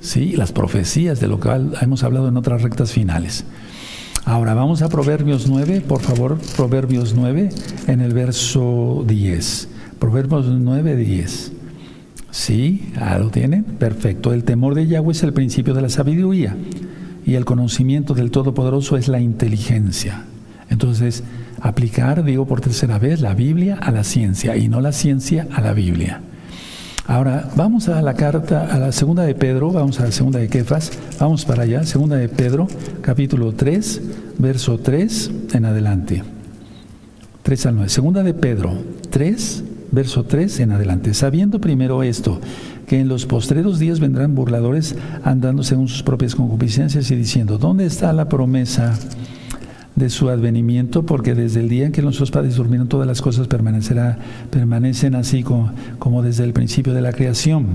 [0.00, 3.44] Sí, las profecías de lo que hemos hablado en otras rectas finales.
[4.24, 7.50] Ahora vamos a Proverbios 9, por favor, Proverbios 9
[7.88, 9.68] en el verso 10.
[9.98, 11.52] Proverbios 9, 10.
[12.30, 12.92] ¿Sí?
[12.96, 13.64] ¿Ah, ¿Lo tienen?
[13.64, 14.32] Perfecto.
[14.32, 16.56] El temor de Yahweh es el principio de la sabiduría
[17.26, 20.24] y el conocimiento del Todopoderoso es la inteligencia.
[20.70, 21.22] Entonces,
[21.64, 25.62] aplicar, digo por tercera vez, la Biblia a la ciencia y no la ciencia a
[25.62, 26.20] la Biblia.
[27.06, 30.48] Ahora, vamos a la carta, a la segunda de Pedro, vamos a la segunda de
[30.48, 32.68] Kefas, vamos para allá, segunda de Pedro,
[33.00, 34.02] capítulo 3,
[34.38, 36.22] verso 3 en adelante.
[37.42, 37.88] 3 al 9.
[37.88, 38.72] Segunda de Pedro,
[39.10, 41.14] 3, verso 3 en adelante.
[41.14, 42.40] Sabiendo primero esto,
[42.86, 47.86] que en los postreros días vendrán burladores andando según sus propias concupiscencias y diciendo, ¿dónde
[47.86, 48.98] está la promesa?
[49.96, 53.46] De su advenimiento, porque desde el día en que nuestros padres durmieron todas las cosas
[53.46, 54.18] permanecerá,
[54.50, 57.66] permanecen así como, desde el principio de la creación.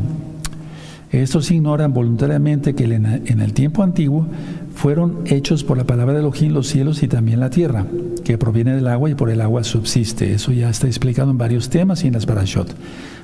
[1.12, 4.28] Estos ignoran voluntariamente que en el tiempo antiguo
[4.76, 7.86] fueron hechos por la palabra de Elohim los cielos y también la tierra,
[8.24, 10.34] que proviene del agua y por el agua subsiste.
[10.34, 12.76] Eso ya está explicado en varios temas y en las parashot.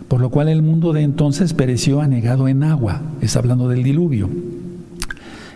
[0.08, 3.02] Por lo cual el mundo de entonces pereció anegado en agua.
[3.22, 4.30] Está hablando del diluvio.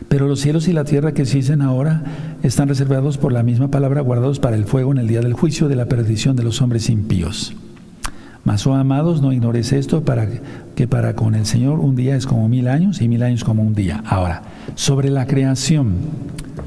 [0.09, 2.03] Pero los cielos y la tierra que existen ahora
[2.41, 5.69] están reservados por la misma palabra, guardados para el fuego en el día del juicio
[5.69, 7.53] de la perdición de los hombres impíos.
[8.43, 10.27] Mas, oh amados, no ignores esto, para
[10.75, 13.61] que para con el Señor un día es como mil años y mil años como
[13.61, 14.03] un día.
[14.07, 14.41] Ahora,
[14.73, 15.97] sobre la creación,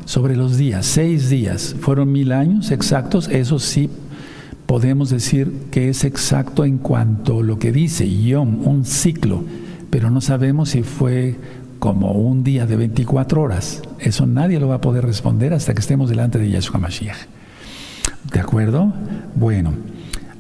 [0.05, 3.91] sobre los días, seis días, fueron mil años exactos, eso sí
[4.67, 9.43] podemos decir que es exacto en cuanto a lo que dice Yom, un ciclo,
[9.91, 11.37] pero no sabemos si fue
[11.83, 13.83] como un día de 24 horas.
[13.99, 17.17] Eso nadie lo va a poder responder hasta que estemos delante de Yeshua Mashiach.
[18.33, 18.93] ¿De acuerdo?
[19.35, 19.73] Bueno,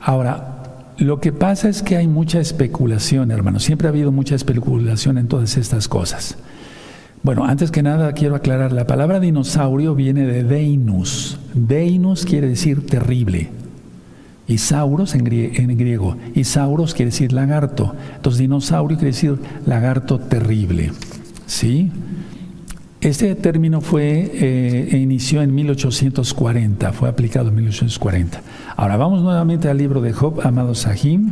[0.00, 3.58] ahora, lo que pasa es que hay mucha especulación, hermano.
[3.58, 6.36] Siempre ha habido mucha especulación en todas estas cosas.
[7.24, 11.40] Bueno, antes que nada quiero aclarar, la palabra dinosaurio viene de Deinus.
[11.54, 13.50] Deinus quiere decir terrible.
[14.46, 16.16] Y sauros en, griego.
[16.36, 17.96] Y sauros quiere decir lagarto.
[18.14, 20.92] Entonces dinosaurio quiere decir lagarto terrible.
[21.52, 21.90] ¿Sí?
[23.02, 28.40] Este término fue, eh, inició en 1840, fue aplicado en 1840.
[28.74, 31.30] Ahora vamos nuevamente al libro de Job, amado Sahim.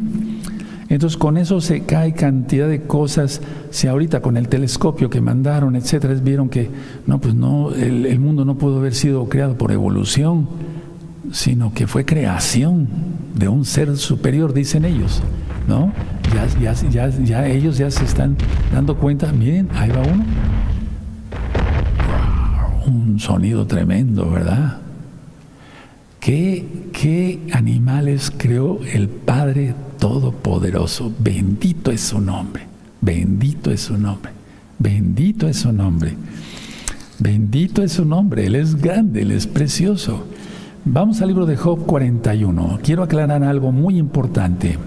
[0.91, 3.41] Entonces con eso se cae cantidad de cosas.
[3.71, 6.69] Si ahorita con el telescopio que mandaron, etcétera, vieron que
[7.07, 10.47] no, pues no, el, el mundo no pudo haber sido creado por evolución.
[11.33, 12.89] Sino que fue creación
[13.35, 15.23] de un ser superior, dicen ellos,
[15.69, 15.93] ¿no?
[16.61, 18.37] Ya, ya, ya, ellos ya se están
[18.73, 20.25] dando cuenta, miren, ahí va uno.
[22.87, 24.79] un sonido tremendo, ¿verdad?
[26.19, 31.13] ¿Qué, ¿Qué animales creó el Padre Todopoderoso?
[31.19, 32.65] Bendito es su nombre,
[33.01, 34.33] bendito es su nombre,
[34.79, 36.15] bendito es su nombre.
[37.21, 40.25] Bendito es su nombre, Él es grande, Él es precioso.
[40.85, 42.81] Vamos al libro de Job 41.
[42.83, 44.79] Quiero aclarar algo muy importante.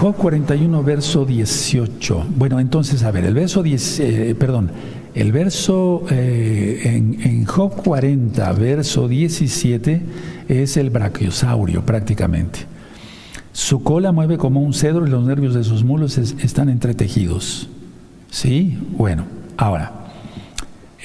[0.00, 2.26] Job 41, verso 18.
[2.36, 4.72] Bueno, entonces, a ver, el verso 10, eh, perdón,
[5.14, 6.80] el verso eh,
[7.22, 10.02] en, Job 40, verso 17,
[10.48, 12.60] es el brachiosaurio prácticamente.
[13.52, 17.68] Su cola mueve como un cedro y los nervios de sus mulos están entretejidos.
[18.30, 18.78] ¿Sí?
[18.96, 19.26] Bueno,
[19.56, 20.01] ahora.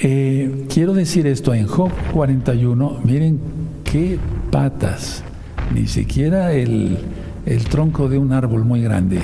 [0.00, 3.40] Eh, quiero decir esto en Job 41, miren
[3.82, 4.16] qué
[4.48, 5.24] patas,
[5.74, 6.98] ni siquiera el,
[7.68, 9.18] tronco de un árbol muy grande,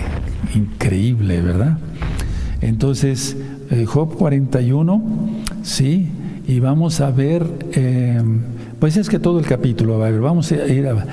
[0.53, 1.79] increíble, ¿verdad?
[2.61, 3.37] Entonces,
[3.71, 5.01] eh, Job 41,
[5.63, 6.09] sí,
[6.49, 8.21] y vamos a ver, eh,
[8.81, 11.07] pues es que todo el capítulo, a ver, vamos a ir a...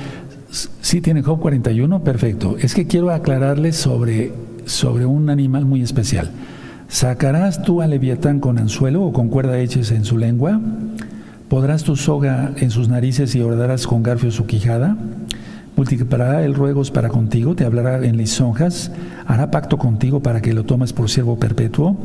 [0.82, 2.04] ¿Sí tiene Job 41?
[2.04, 2.58] Perfecto.
[2.60, 4.34] Es que quiero aclararles sobre,
[4.66, 6.32] sobre un animal muy especial.
[6.92, 10.60] ¿Sacarás tú a Leviatán con anzuelo o con cuerda hechas en su lengua?
[11.48, 14.98] ¿Podrás tu soga en sus narices y ordarás con garfio su quijada?
[15.78, 18.92] Multiplicará el ruegos para contigo, te hablará en lisonjas,
[19.26, 21.96] hará pacto contigo para que lo tomes por siervo perpetuo.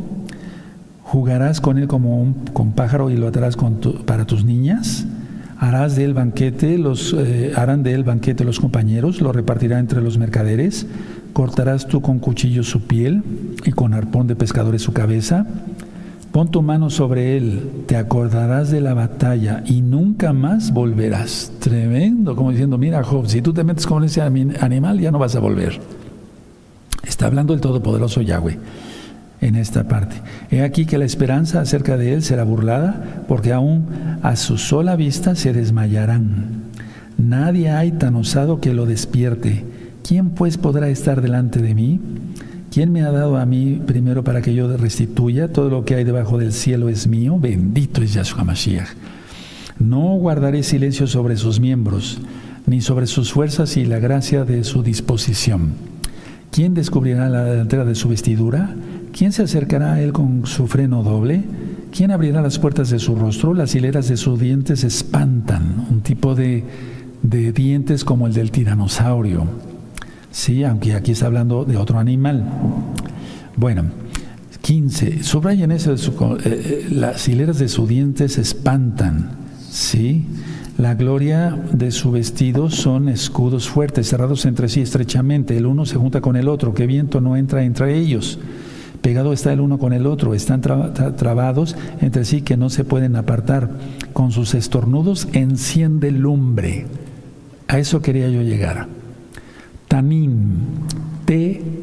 [1.03, 3.57] Jugarás con él como un con pájaro y lo atarás
[4.07, 5.05] para tus niñas.
[5.59, 10.01] Harás de él banquete, los, eh, harán de él banquete los compañeros, lo repartirá entre
[10.01, 10.87] los mercaderes.
[11.37, 13.23] Cortarás tú con cuchillo su piel
[13.67, 15.45] y con arpón de pescadores su cabeza.
[16.33, 21.53] Pon tu mano sobre él, te acordarás de la batalla y nunca más volverás.
[21.59, 25.37] Tremendo, como diciendo, mira Job, si tú te metes con ese animal ya no vas
[25.37, 25.79] a volver.
[27.07, 28.59] Está hablando el Todopoderoso Yahweh
[29.43, 30.17] en esta parte.
[30.51, 33.89] He aquí que la esperanza acerca de él será burlada, porque aún
[34.23, 36.63] a su sola vista se desmayarán.
[37.19, 39.76] Nadie hay tan osado que lo despierte
[40.07, 41.99] ¿Quién pues podrá estar delante de mí?
[42.71, 45.53] ¿Quién me ha dado a mí primero para que yo restituya?
[45.53, 47.39] Todo lo que hay debajo del cielo es mío.
[47.41, 48.87] Bendito es Yahshua Mashiach.
[49.81, 52.19] No guardaré silencio sobre sus miembros,
[52.67, 55.73] ni sobre sus fuerzas y la gracia de su disposición.
[56.53, 58.77] ¿Quién descubrirá la delantera de su vestidura?
[59.13, 61.43] ¿Quién se acercará a él con su freno doble?
[61.91, 63.55] ¿Quién abrirá las puertas de su rostro?
[63.55, 66.63] Las hileras de sus dientes espantan, un tipo de,
[67.23, 69.76] de dientes como el del tiranosaurio.
[70.37, 72.45] Sí, aunque aquí está hablando de otro animal.
[73.57, 73.85] Bueno,
[74.61, 75.23] 15.
[75.23, 79.31] Subrayen eso, su, eh, eh, las hileras de sus dientes espantan.
[79.71, 80.27] Sí,
[80.77, 85.57] la gloria de su vestido son escudos fuertes, cerrados entre sí estrechamente.
[85.57, 88.39] El uno se junta con el otro, que viento no entra entre ellos.
[89.01, 93.17] Pegado está el uno con el otro, están trabados entre sí que no se pueden
[93.17, 93.71] apartar.
[94.13, 96.85] Con sus estornudos enciende lumbre.
[97.69, 98.96] A eso quería yo llegar.
[99.89, 100.87] Tanin,
[101.25, 101.79] T-A-N-N-I-N.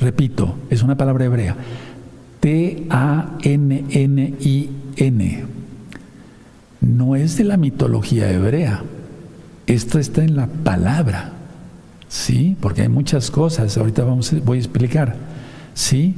[0.00, 1.56] Repito, es una palabra hebrea.
[2.40, 3.32] T-A-N-N-I-N.
[6.80, 8.82] No es de la mitología hebrea.
[9.66, 11.32] Esto está en la palabra.
[12.08, 12.56] ¿Sí?
[12.60, 13.78] Porque hay muchas cosas.
[13.78, 15.16] Ahorita vamos, voy a explicar.
[15.74, 16.16] ¿Sí?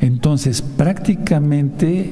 [0.00, 2.10] Entonces, prácticamente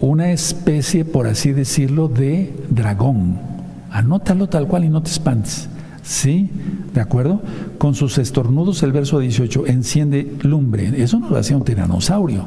[0.00, 3.57] una especie, por así decirlo, de dragón
[3.90, 5.68] Anótalo tal cual y no te espantes.
[6.02, 6.48] ¿Sí?
[6.94, 7.42] ¿De acuerdo?
[7.76, 11.02] Con sus estornudos, el verso 18, enciende lumbre.
[11.02, 12.44] Eso no lo hacía un tiranosaurio.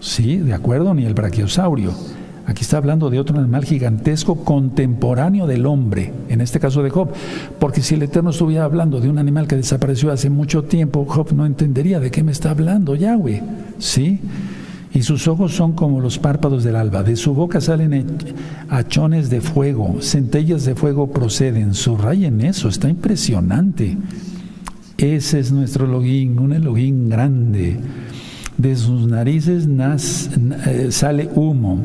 [0.00, 0.36] ¿Sí?
[0.36, 0.94] ¿De acuerdo?
[0.94, 1.92] Ni el brachiosaurio.
[2.46, 7.10] Aquí está hablando de otro animal gigantesco contemporáneo del hombre, en este caso de Job.
[7.58, 11.32] Porque si el Eterno estuviera hablando de un animal que desapareció hace mucho tiempo, Job
[11.32, 13.42] no entendería de qué me está hablando Yahweh.
[13.78, 14.20] ¿Sí?
[14.92, 17.02] Y sus ojos son como los párpados del alba.
[17.02, 18.06] De su boca salen
[18.68, 21.74] hachones de fuego, centellas de fuego proceden.
[21.74, 23.96] Subrayen eso, está impresionante.
[24.98, 27.78] Ese es nuestro logín, un Elohim grande.
[28.58, 29.66] De sus narices
[30.66, 31.78] eh, sale humo,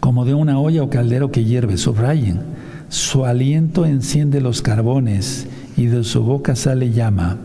[0.00, 1.76] como de una olla o caldero que hierve.
[1.76, 2.40] Subrayen.
[2.88, 7.38] Su aliento enciende los carbones y de su boca sale llama.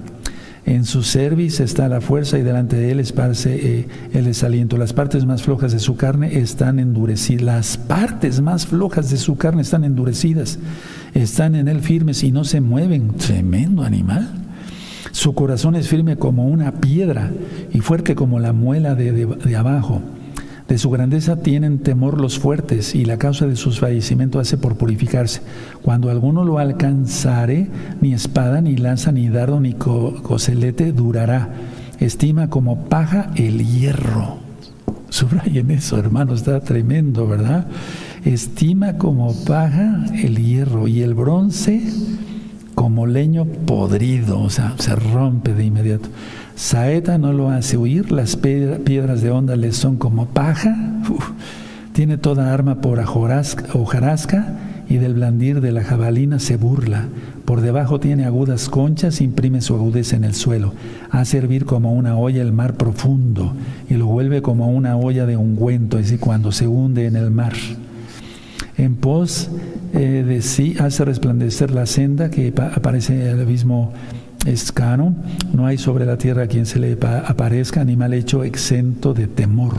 [0.65, 4.77] En su cerviz está la fuerza y delante de él esparce eh, el desaliento.
[4.77, 7.41] Las partes más flojas de su carne están endurecidas.
[7.41, 10.59] Las partes más flojas de su carne están endurecidas.
[11.13, 13.15] Están en él firmes y no se mueven.
[13.15, 14.29] Tremendo animal.
[15.11, 17.31] Su corazón es firme como una piedra
[17.73, 20.01] y fuerte como la muela de, de abajo.
[20.69, 24.77] De su grandeza tienen temor los fuertes y la causa de su fallecimiento hace por
[24.77, 25.41] purificarse.
[25.81, 27.67] Cuando alguno lo alcanzare,
[28.01, 31.49] ni espada, ni lanza, ni dardo, ni coselete durará.
[31.99, 34.37] Estima como paja el hierro.
[35.09, 37.65] Subrayen eso, hermano, está tremendo, ¿verdad?
[38.23, 41.81] Estima como paja el hierro y el bronce
[42.75, 46.09] como leño podrido, o sea, se rompe de inmediato.
[46.59, 50.75] Saeta no lo hace huir, las piedras de onda le son como paja,
[51.93, 54.45] tiene toda arma por hojarasca
[54.89, 57.05] y del blandir de la jabalina se burla.
[57.45, 60.73] Por debajo tiene agudas conchas, imprime su agudeza en el suelo.
[61.11, 63.53] Hace servir como una olla el mar profundo
[63.89, 67.31] y lo vuelve como una olla de ungüento, es decir, cuando se hunde en el
[67.31, 67.53] mar.
[68.77, 69.49] En pos
[69.93, 73.93] eh, de sí hace resplandecer la senda que aparece el abismo
[74.45, 75.15] escano,
[75.53, 79.75] no hay sobre la tierra quien se le aparezca animal hecho exento de temor.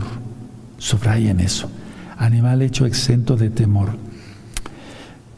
[0.77, 1.69] Subrayen eso.
[2.17, 3.89] Animal hecho exento de temor.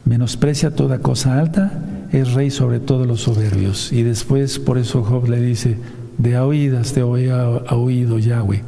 [0.04, 1.72] Menosprecia toda cosa alta,
[2.12, 3.92] es rey sobre todos los soberbios.
[3.92, 5.78] Y después, por eso Job le dice,
[6.18, 8.62] de oídas te había oído Yahweh,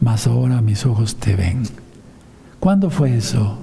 [0.00, 1.64] mas ahora mis ojos te ven.
[2.60, 3.58] ¿Cuándo fue eso?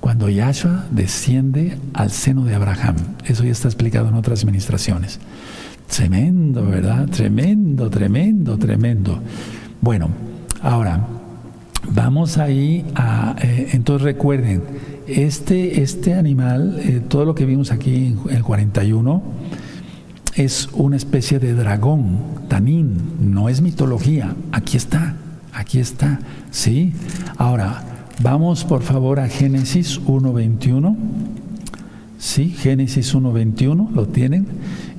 [0.00, 2.96] Cuando Yahshua desciende al seno de Abraham.
[3.24, 5.20] Eso ya está explicado en otras administraciones.
[5.88, 7.08] Tremendo, ¿verdad?
[7.08, 9.18] Tremendo, tremendo, tremendo.
[9.80, 10.08] Bueno,
[10.62, 11.06] ahora
[11.90, 13.36] vamos ahí a...
[13.42, 14.62] Eh, entonces recuerden,
[15.06, 19.22] este, este animal, eh, todo lo que vimos aquí en el 41,
[20.34, 22.18] es una especie de dragón,
[22.48, 25.14] tanín, no es mitología, aquí está,
[25.52, 26.20] aquí está,
[26.50, 26.94] ¿sí?
[27.36, 27.82] Ahora,
[28.22, 30.96] vamos por favor a Génesis 1.21.
[32.18, 34.46] Sí, Génesis 1.21, lo tienen.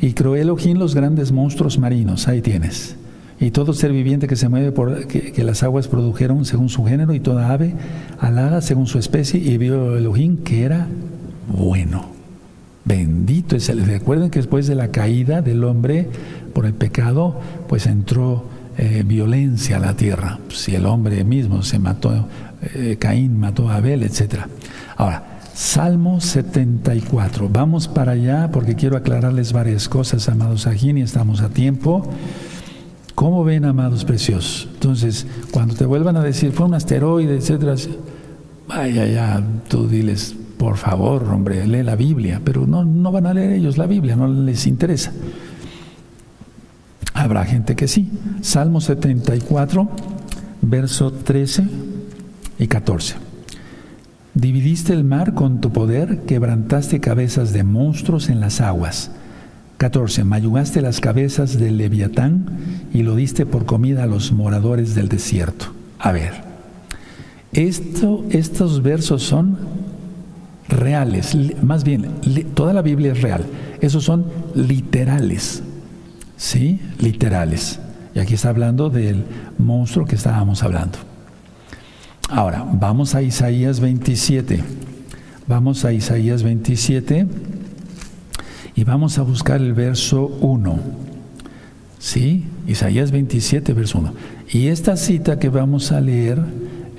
[0.04, 2.98] Y creó Elohim los grandes monstruos marinos, ahí tienes.
[3.40, 7.14] Y todo ser viviente que se mueve por que, las aguas produjeron según su género
[7.14, 7.74] y toda ave
[8.20, 10.88] alada según su especie y vio Elohim que era
[11.48, 12.08] bueno.
[12.84, 13.86] Bendito es el.
[13.86, 16.10] Recuerden que después de la caída del hombre
[16.54, 17.40] por el pecado,
[17.70, 18.44] pues entró
[18.78, 20.38] eh, violencia a la tierra.
[20.50, 22.28] Si el hombre mismo se mató,
[22.76, 24.48] eh, Caín mató a Abel, etc.
[24.98, 27.48] Ahora, Salmo 74.
[27.48, 32.10] Vamos para allá porque quiero aclararles varias cosas, amados aquí, y estamos a tiempo.
[33.14, 34.68] ¿Cómo ven, amados preciosos?
[34.74, 37.76] Entonces, cuando te vuelvan a decir, fue un asteroide, etcétera,
[38.68, 43.34] vaya ya, tú diles, por favor, hombre, lee la Biblia, pero no, no van a
[43.36, 45.14] leer ellos la Biblia, no les interesa.
[47.14, 48.10] Habrá gente que sí.
[48.42, 49.88] Salmo 74,
[50.64, 51.68] verso 13
[52.58, 53.33] y 14.
[54.36, 59.12] Dividiste el mar con tu poder, quebrantaste cabezas de monstruos en las aguas.
[59.78, 60.24] 14.
[60.24, 62.46] Mayugaste las cabezas del leviatán
[62.94, 65.68] y lo diste por comida a los moradores del desierto.
[66.00, 66.32] A ver,
[67.52, 69.58] esto, estos versos son
[70.68, 72.08] reales, más bien,
[72.56, 73.46] toda la Biblia es real.
[73.82, 74.26] Esos son
[74.56, 75.62] literales,
[76.38, 76.80] ¿sí?
[77.00, 77.80] Literales.
[78.16, 79.26] Y aquí está hablando del
[79.60, 81.13] monstruo que estábamos hablando.
[82.30, 84.64] Ahora, vamos a Isaías 27.
[85.48, 87.28] Vamos a Isaías 27
[88.76, 90.80] y vamos a buscar el verso 1.
[92.00, 92.46] ¿Sí?
[92.68, 94.14] Isaías 27, verso 1.
[94.52, 96.40] Y esta cita que vamos a leer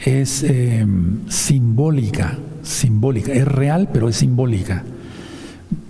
[0.05, 4.85] es em, simbólica, simbólica, es real, pero es simbólica.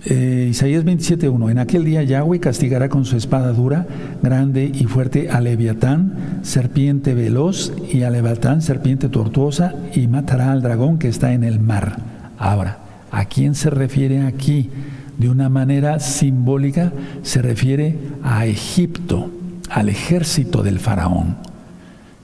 [0.05, 1.51] Eh, Isaías 27.1.
[1.51, 3.87] En aquel día Yahweh castigará con su espada dura,
[4.21, 10.61] grande y fuerte a Leviatán, serpiente veloz, y a Leviatán, serpiente tortuosa, y matará al
[10.61, 11.97] dragón que está en el mar.
[12.37, 12.79] Ahora,
[13.11, 14.69] ¿a quién se refiere aquí?
[15.17, 16.91] De una manera simbólica
[17.23, 19.31] se refiere a Egipto,
[19.69, 21.37] al ejército del faraón.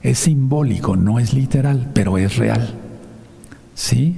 [0.02, 2.74] Es simbólico, no es literal, pero es real.
[3.74, 4.16] ¿Sí?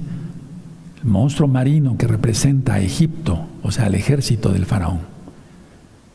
[1.05, 4.99] Monstruo marino que representa a Egipto, o sea, el ejército del faraón.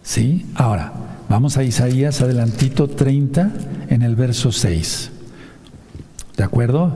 [0.02, 0.46] ¿Sí?
[0.54, 0.92] Ahora,
[1.28, 3.52] vamos a Isaías adelantito 30
[3.88, 5.12] en el verso 6.
[6.36, 6.94] ¿De acuerdo?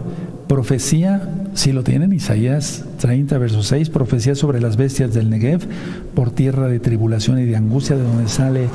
[0.48, 5.66] Profecía, si lo tienen, Isaías 30, verso 6, profecía sobre las bestias del Negev,
[6.14, 8.68] por tierra de tribulación y de angustia, de donde sale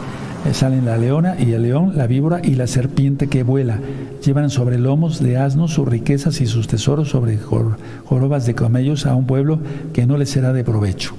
[0.54, 3.80] salen la leona y el león, la víbora y la serpiente que vuela.
[4.26, 9.16] Llevan sobre lomos de asnos sus riquezas y sus tesoros sobre jorobas de camellos a
[9.16, 9.60] un pueblo
[9.94, 11.14] que no les será de provecho.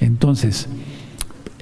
[0.00, 0.68] Entonces,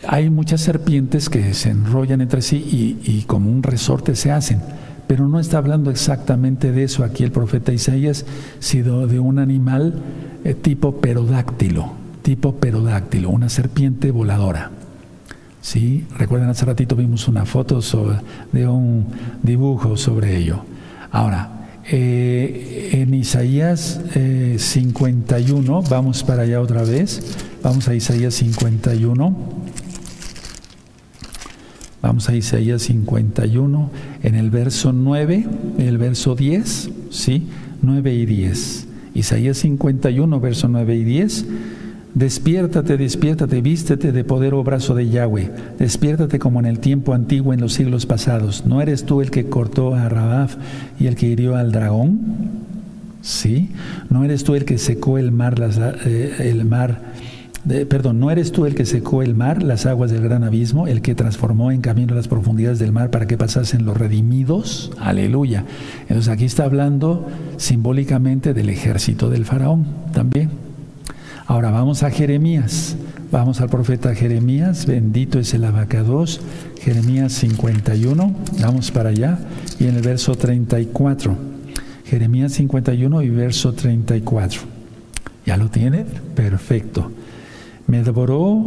[0.07, 4.61] hay muchas serpientes que se enrollan entre sí y, como un resorte se hacen,
[5.07, 8.25] pero no está hablando exactamente de eso aquí el profeta Isaías,
[8.61, 9.95] sino de un animal
[10.45, 11.93] eh, tipo perodáctilo,
[12.23, 14.71] tipo perodáctilo, una serpiente voladora.
[15.61, 16.07] ¿Sí?
[16.17, 17.81] Recuerden, hace ratito vimos una foto
[18.53, 19.07] de un
[19.43, 20.65] dibujo sobre ello.
[21.11, 21.57] Ahora,
[21.93, 29.35] Eh, en Isaías 51, vamos para allá otra vez, vamos a Isaías 51.
[32.03, 33.91] Vamos a Isaías 51,
[34.23, 35.47] en el verso 9,
[35.79, 37.47] el verso 10, ¿sí?
[37.83, 38.87] 9 y 10.
[39.15, 41.45] Isaías 51, verso 9 y 10.
[42.15, 45.51] Despiértate, despiértate, vístete de poder o oh brazo de Yahweh.
[45.79, 48.67] Despiértate como en el tiempo antiguo, en los siglos pasados.
[48.67, 50.57] ¿No eres tú el que cortó a Rabaf
[50.99, 52.21] y el que hirió al dragón?
[53.23, 53.71] ¿Sí?
[54.09, 57.01] ¿No eres tú el que secó el mar, las, eh, el mar
[57.89, 61.03] perdón, ¿no eres tú el que secó el mar, las aguas del gran abismo, el
[61.03, 64.91] que transformó en camino las profundidades del mar para que pasasen los redimidos?
[64.99, 65.65] Aleluya.
[66.03, 70.70] Entonces aquí está hablando simbólicamente del ejército del faraón también.
[71.51, 72.95] Ahora vamos a Jeremías.
[73.33, 76.41] Vamos al profeta Jeremías, bendito es el abacados,
[76.81, 79.37] Jeremías 51, vamos para allá,
[79.81, 81.37] y en el verso 34.
[82.05, 84.61] Jeremías 51 y verso 34.
[85.45, 86.07] ¿Ya lo tienen?
[86.37, 87.11] Perfecto.
[87.89, 88.65] Me devoró,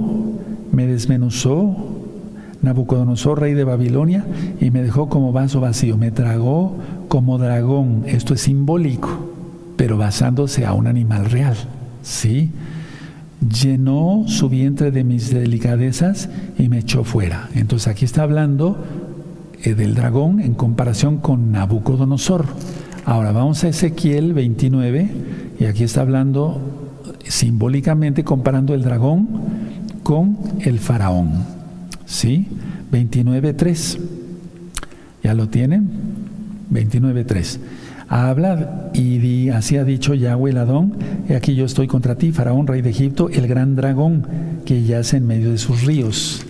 [0.74, 1.78] me desmenuzó
[2.64, 4.26] Nabucodonosor, rey de Babilonia,
[4.60, 6.76] y me dejó como vaso vacío, me tragó
[7.08, 8.04] como dragón.
[8.08, 9.32] Esto es simbólico,
[9.78, 11.56] pero basándose a un animal real.
[12.02, 12.52] ¿Sí?
[13.50, 17.50] Llenó su vientre de mis delicadezas y me echó fuera.
[17.56, 18.78] Entonces aquí está hablando
[19.64, 22.46] eh, del dragón en comparación con Nabucodonosor.
[23.06, 25.12] Ahora vamos a Ezequiel 29
[25.60, 26.62] y aquí está hablando
[27.24, 29.28] simbólicamente comparando el dragón
[30.04, 31.46] con el faraón.
[32.06, 32.48] ¿Sí?
[32.92, 34.00] 29.3.
[35.24, 35.90] ¿Ya lo tienen?
[36.72, 37.60] 29.3.
[38.14, 40.94] Habla y di, así ha dicho Yahweh el Adón,
[41.28, 44.28] y aquí yo estoy contra ti, faraón, rey de Egipto, el gran dragón
[44.66, 46.46] que yace en medio de sus ríos,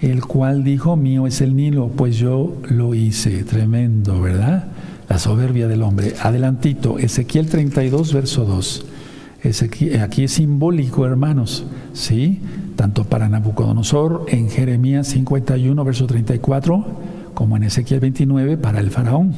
[0.00, 3.42] el cual dijo, mío es el Nilo, pues yo lo hice.
[3.42, 4.66] Tremendo, ¿verdad?
[5.08, 6.14] La soberbia del hombre.
[6.22, 8.86] Adelantito, Ezequiel 32, verso 2
[10.00, 11.64] aquí, es simbólico, hermanos,
[11.94, 12.40] ¿sí?
[12.76, 16.86] Tanto para Nabucodonosor en Jeremías 51, verso 34,
[17.34, 19.34] como en Ezequiel 29 para el faraón.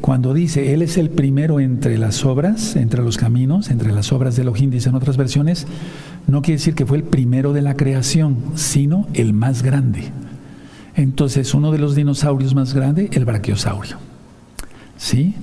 [0.00, 4.36] cuando dice, Él es el primero entre las obras, entre los caminos, entre las obras
[4.36, 5.66] de Elohim, dicen otras versiones,
[6.26, 10.10] no quiere decir que fue el primero de la creación, sino el más grande.
[10.94, 13.96] Entonces, uno de los dinosaurios más grandes, el brachiosaurio.
[14.96, 15.34] ¿Sí?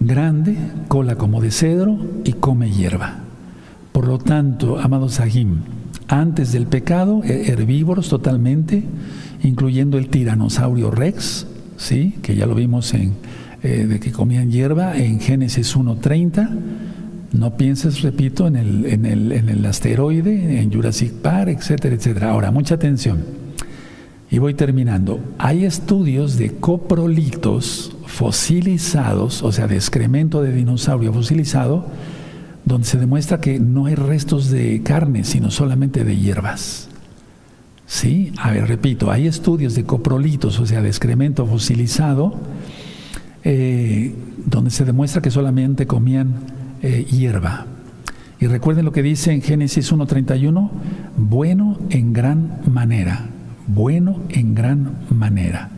[0.00, 3.20] Grande, cola como de cedro y come hierba.
[3.92, 5.62] Por lo tanto, amados Sahim,
[6.08, 8.84] antes del pecado, herbívoros totalmente,
[9.42, 12.14] incluyendo el tiranosaurio rex, ¿sí?
[12.22, 13.14] que ya lo vimos en,
[13.62, 16.48] eh, de que comían hierba en Génesis 1.30.
[17.32, 22.30] No pienses, repito, en el, en, el, en el asteroide, en Jurassic Park, etcétera, etcétera.
[22.30, 23.18] Ahora, mucha atención.
[24.30, 25.20] Y voy terminando.
[25.38, 31.86] Hay estudios de coprolitos fosilizados, o sea, de excremento de dinosaurio fosilizado,
[32.64, 36.88] donde se demuestra que no hay restos de carne, sino solamente de hierbas.
[37.86, 38.32] ¿Sí?
[38.36, 42.34] A ver, repito, hay estudios de coprolitos, o sea, de excremento fosilizado,
[43.50, 46.34] eh, donde se demuestra que solamente comían
[46.82, 47.64] eh, hierba.
[48.38, 50.68] Y recuerden lo que dice en Génesis 1.31,
[51.16, 53.30] bueno en gran manera,
[53.66, 55.70] bueno en gran manera.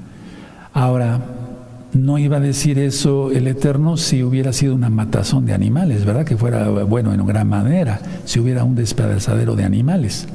[0.72, 1.20] Ahora,
[1.92, 6.24] no iba a decir eso el Eterno si hubiera sido una matazón de animales, ¿verdad?
[6.24, 10.26] Que fuera bueno en gran manera, si hubiera un despedazadero de animales.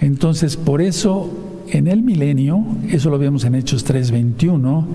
[0.00, 4.86] Entonces, por eso, en el milenio, eso lo vemos en Hechos 3:21,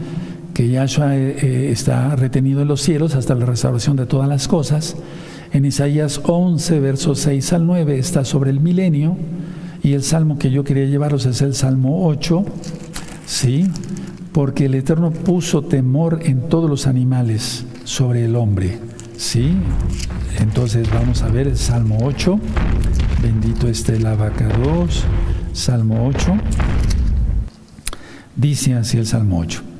[0.56, 4.47] que Yahshua eh, eh, está retenido en los cielos hasta la restauración de todas las
[4.47, 4.95] cosas.
[5.51, 9.18] En Isaías 11, versos 6 al 9, está sobre el milenio.
[9.84, 12.45] Y el salmo que yo quería llevaros es el Salmo 8,
[13.28, 13.68] ¿sí?
[14.32, 18.80] porque el Eterno puso temor en todos los animales sobre el hombre.
[19.18, 19.58] ¿Sí?
[20.39, 22.39] Entonces vamos a ver el Salmo 8.
[23.22, 25.03] Bendito esté el abaca 2.
[25.51, 26.34] Salmo 8.
[28.38, 29.74] Dice así el Salmo 8.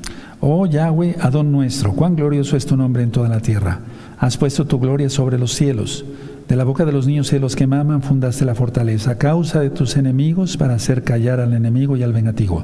[0.48, 3.80] Oh Yahweh, Adón nuestro, cuán glorioso es tu nombre en toda la tierra.
[4.20, 6.06] Has puesto tu gloria sobre los cielos.
[6.48, 9.18] De la boca de los niños y de los que maman fundaste la fortaleza, a
[9.18, 12.64] causa de tus enemigos, para hacer callar al enemigo y al vengativo.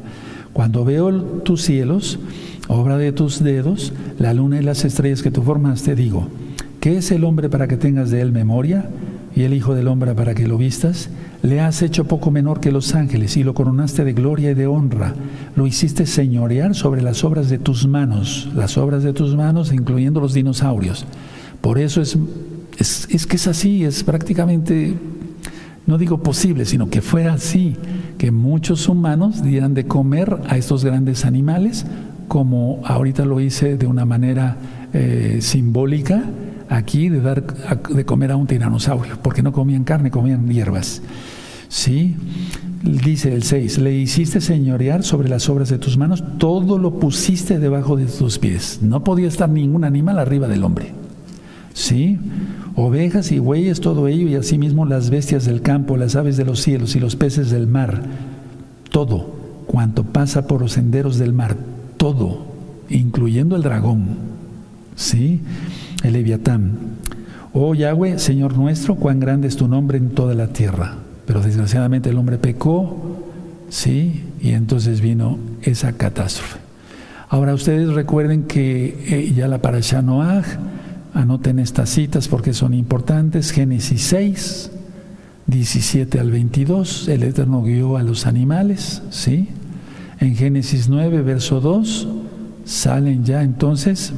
[0.53, 1.11] Cuando veo
[1.41, 2.19] tus cielos,
[2.67, 6.27] obra de tus dedos, la luna y las estrellas que tú formaste, digo,
[6.81, 8.91] ¿qué es el hombre para que tengas de él memoria?
[9.35, 11.09] Y el Hijo del Hombre para que lo vistas,
[11.43, 14.67] le has hecho poco menor que los ángeles y lo coronaste de gloria y de
[14.67, 15.13] honra.
[15.55, 20.19] Lo hiciste señorear sobre las obras de tus manos, las obras de tus manos, incluyendo
[20.21, 21.05] los dinosaurios.
[21.61, 22.17] Por eso es,
[22.77, 24.95] es, es que es así, es prácticamente
[25.87, 27.75] no digo posible, sino que fuera así,
[28.17, 31.85] que muchos humanos dieran de comer a estos grandes animales,
[32.27, 34.57] como ahorita lo hice de una manera
[34.93, 36.23] eh, simbólica,
[36.71, 41.01] aquí de dar de comer a un tiranosaurio, porque no comían carne, comían hierbas.
[41.69, 42.15] ¿Sí?
[42.83, 47.59] Dice el 6, le hiciste señorear sobre las obras de tus manos, todo lo pusiste
[47.59, 48.79] debajo de tus pies.
[48.81, 50.93] No podía estar ningún animal arriba del hombre.
[51.73, 52.17] ¿Sí?
[52.75, 56.61] ovejas y bueyes, todo ello, y asimismo las bestias del campo, las aves de los
[56.61, 58.03] cielos y los peces del mar,
[58.89, 59.35] todo
[59.67, 61.55] cuanto pasa por los senderos del mar,
[61.97, 62.45] todo,
[62.89, 64.17] incluyendo el dragón,
[64.95, 65.41] ¿sí?
[66.03, 66.71] El leviatán.
[67.53, 70.95] Oh Yahweh, Señor nuestro, cuán grande es tu nombre en toda la tierra.
[71.25, 73.23] Pero desgraciadamente el hombre pecó,
[73.69, 74.23] ¿sí?
[74.41, 76.59] Y entonces vino esa catástrofe.
[77.29, 80.43] Ahora ustedes recuerden que eh, ya la parasha Noah
[81.13, 83.51] Anoten estas citas porque son importantes.
[83.51, 84.71] Génesis 6,
[85.47, 89.49] 17 al 22, el Eterno guió a los animales, ¿sí?
[90.19, 92.07] En Génesis 9, verso 2,
[92.63, 94.13] salen ya entonces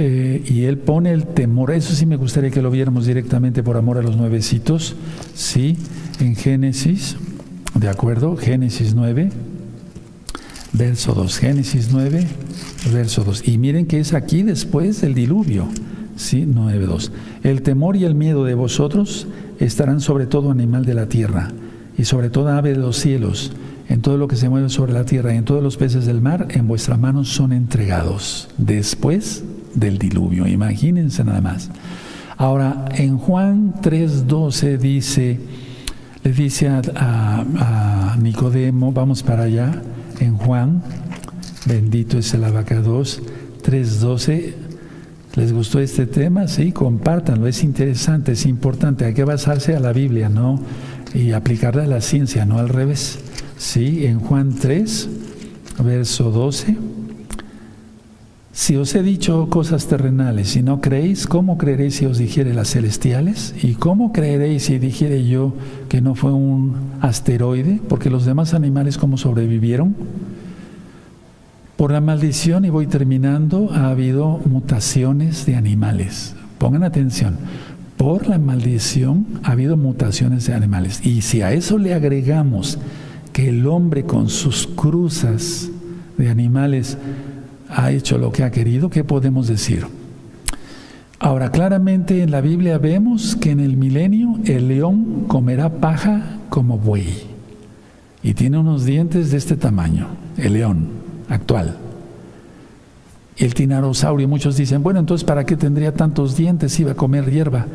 [0.00, 1.72] eh, y él pone el temor.
[1.72, 4.94] Eso sí me gustaría que lo viéramos directamente por amor a los nuevecitos,
[5.34, 5.76] ¿sí?
[6.20, 7.16] En Génesis,
[7.74, 8.36] ¿de acuerdo?
[8.36, 9.30] Génesis 9,
[10.72, 11.38] verso 2.
[11.38, 12.28] Génesis 9,
[12.92, 13.48] verso 2.
[13.48, 15.66] Y miren que es aquí después del diluvio.
[16.14, 17.10] Sí, 9.2.
[17.42, 19.26] El temor y el miedo de vosotros
[19.58, 21.50] estarán sobre todo animal de la tierra
[21.96, 23.50] y sobre toda ave de los cielos,
[23.88, 26.20] en todo lo que se mueve sobre la tierra y en todos los peces del
[26.20, 29.42] mar, en vuestra mano son entregados después
[29.78, 30.46] del diluvio.
[30.46, 31.70] Imagínense nada más.
[32.36, 35.40] Ahora, en Juan 3.12 dice,
[36.22, 39.82] le dice a, Nicodemo, vamos para allá,
[40.20, 40.82] en Juan,
[41.66, 43.20] bendito es el abacados,
[43.64, 44.54] 3.12,
[45.34, 46.48] ¿Les gustó este tema?
[46.48, 50.60] Sí, compártanlo, es interesante, es importante, hay que basarse a la Biblia, ¿no?
[51.14, 53.20] Y aplicarla a la ciencia, no al revés.
[53.56, 55.08] Sí, en Juan 3,
[55.84, 56.87] verso 12.
[58.58, 62.72] Si os he dicho cosas terrenales y no creéis, ¿cómo creeréis si os dijere las
[62.72, 63.54] celestiales?
[63.62, 65.54] ¿Y cómo creeréis si dijere yo
[65.88, 67.80] que no fue un asteroide?
[67.88, 69.94] Porque los demás animales, ¿cómo sobrevivieron?
[71.76, 76.34] Por la maldición, y voy terminando, ha habido mutaciones de animales.
[76.58, 77.36] Pongan atención.
[77.96, 81.06] Por la maldición ha habido mutaciones de animales.
[81.06, 82.76] Y si a eso le agregamos
[83.32, 85.70] que el hombre con sus cruzas
[86.16, 86.98] de animales
[87.68, 89.86] ha hecho lo que ha querido, ¿qué podemos decir?
[91.20, 96.78] Ahora, claramente en la Biblia vemos que en el milenio el león comerá paja como
[96.78, 97.24] buey.
[98.22, 100.06] Y tiene unos dientes de este tamaño,
[100.36, 100.88] el león
[101.28, 101.76] actual.
[103.36, 107.30] El tinanosaurio, muchos dicen, bueno, entonces ¿para qué tendría tantos dientes si va a comer
[107.30, 107.66] hierba?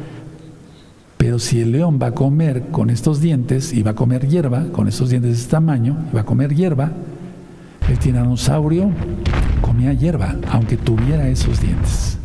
[1.18, 4.66] Pero si el león va a comer con estos dientes y va a comer hierba,
[4.72, 6.91] con estos dientes de este tamaño, y va a comer hierba,
[7.89, 8.89] el tiranosaurio
[9.64, 12.20] comía hierba, aunque tuviera esos dientes.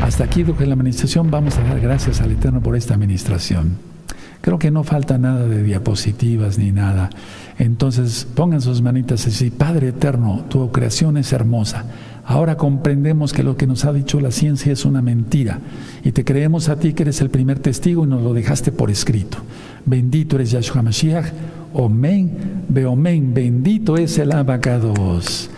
[0.00, 3.76] Hasta aquí, que la administración, vamos a dar gracias al Eterno por esta administración.
[4.44, 7.08] Creo que no falta nada de diapositivas ni nada.
[7.58, 11.86] Entonces pongan sus manitas así, Padre eterno, tu creación es hermosa.
[12.26, 15.60] Ahora comprendemos que lo que nos ha dicho la ciencia es una mentira
[16.04, 18.90] y te creemos a ti que eres el primer testigo y nos lo dejaste por
[18.90, 19.38] escrito.
[19.86, 21.32] Bendito eres Yahshua Mashiach,
[21.72, 25.48] Omen, Beomen, bendito es el abacados.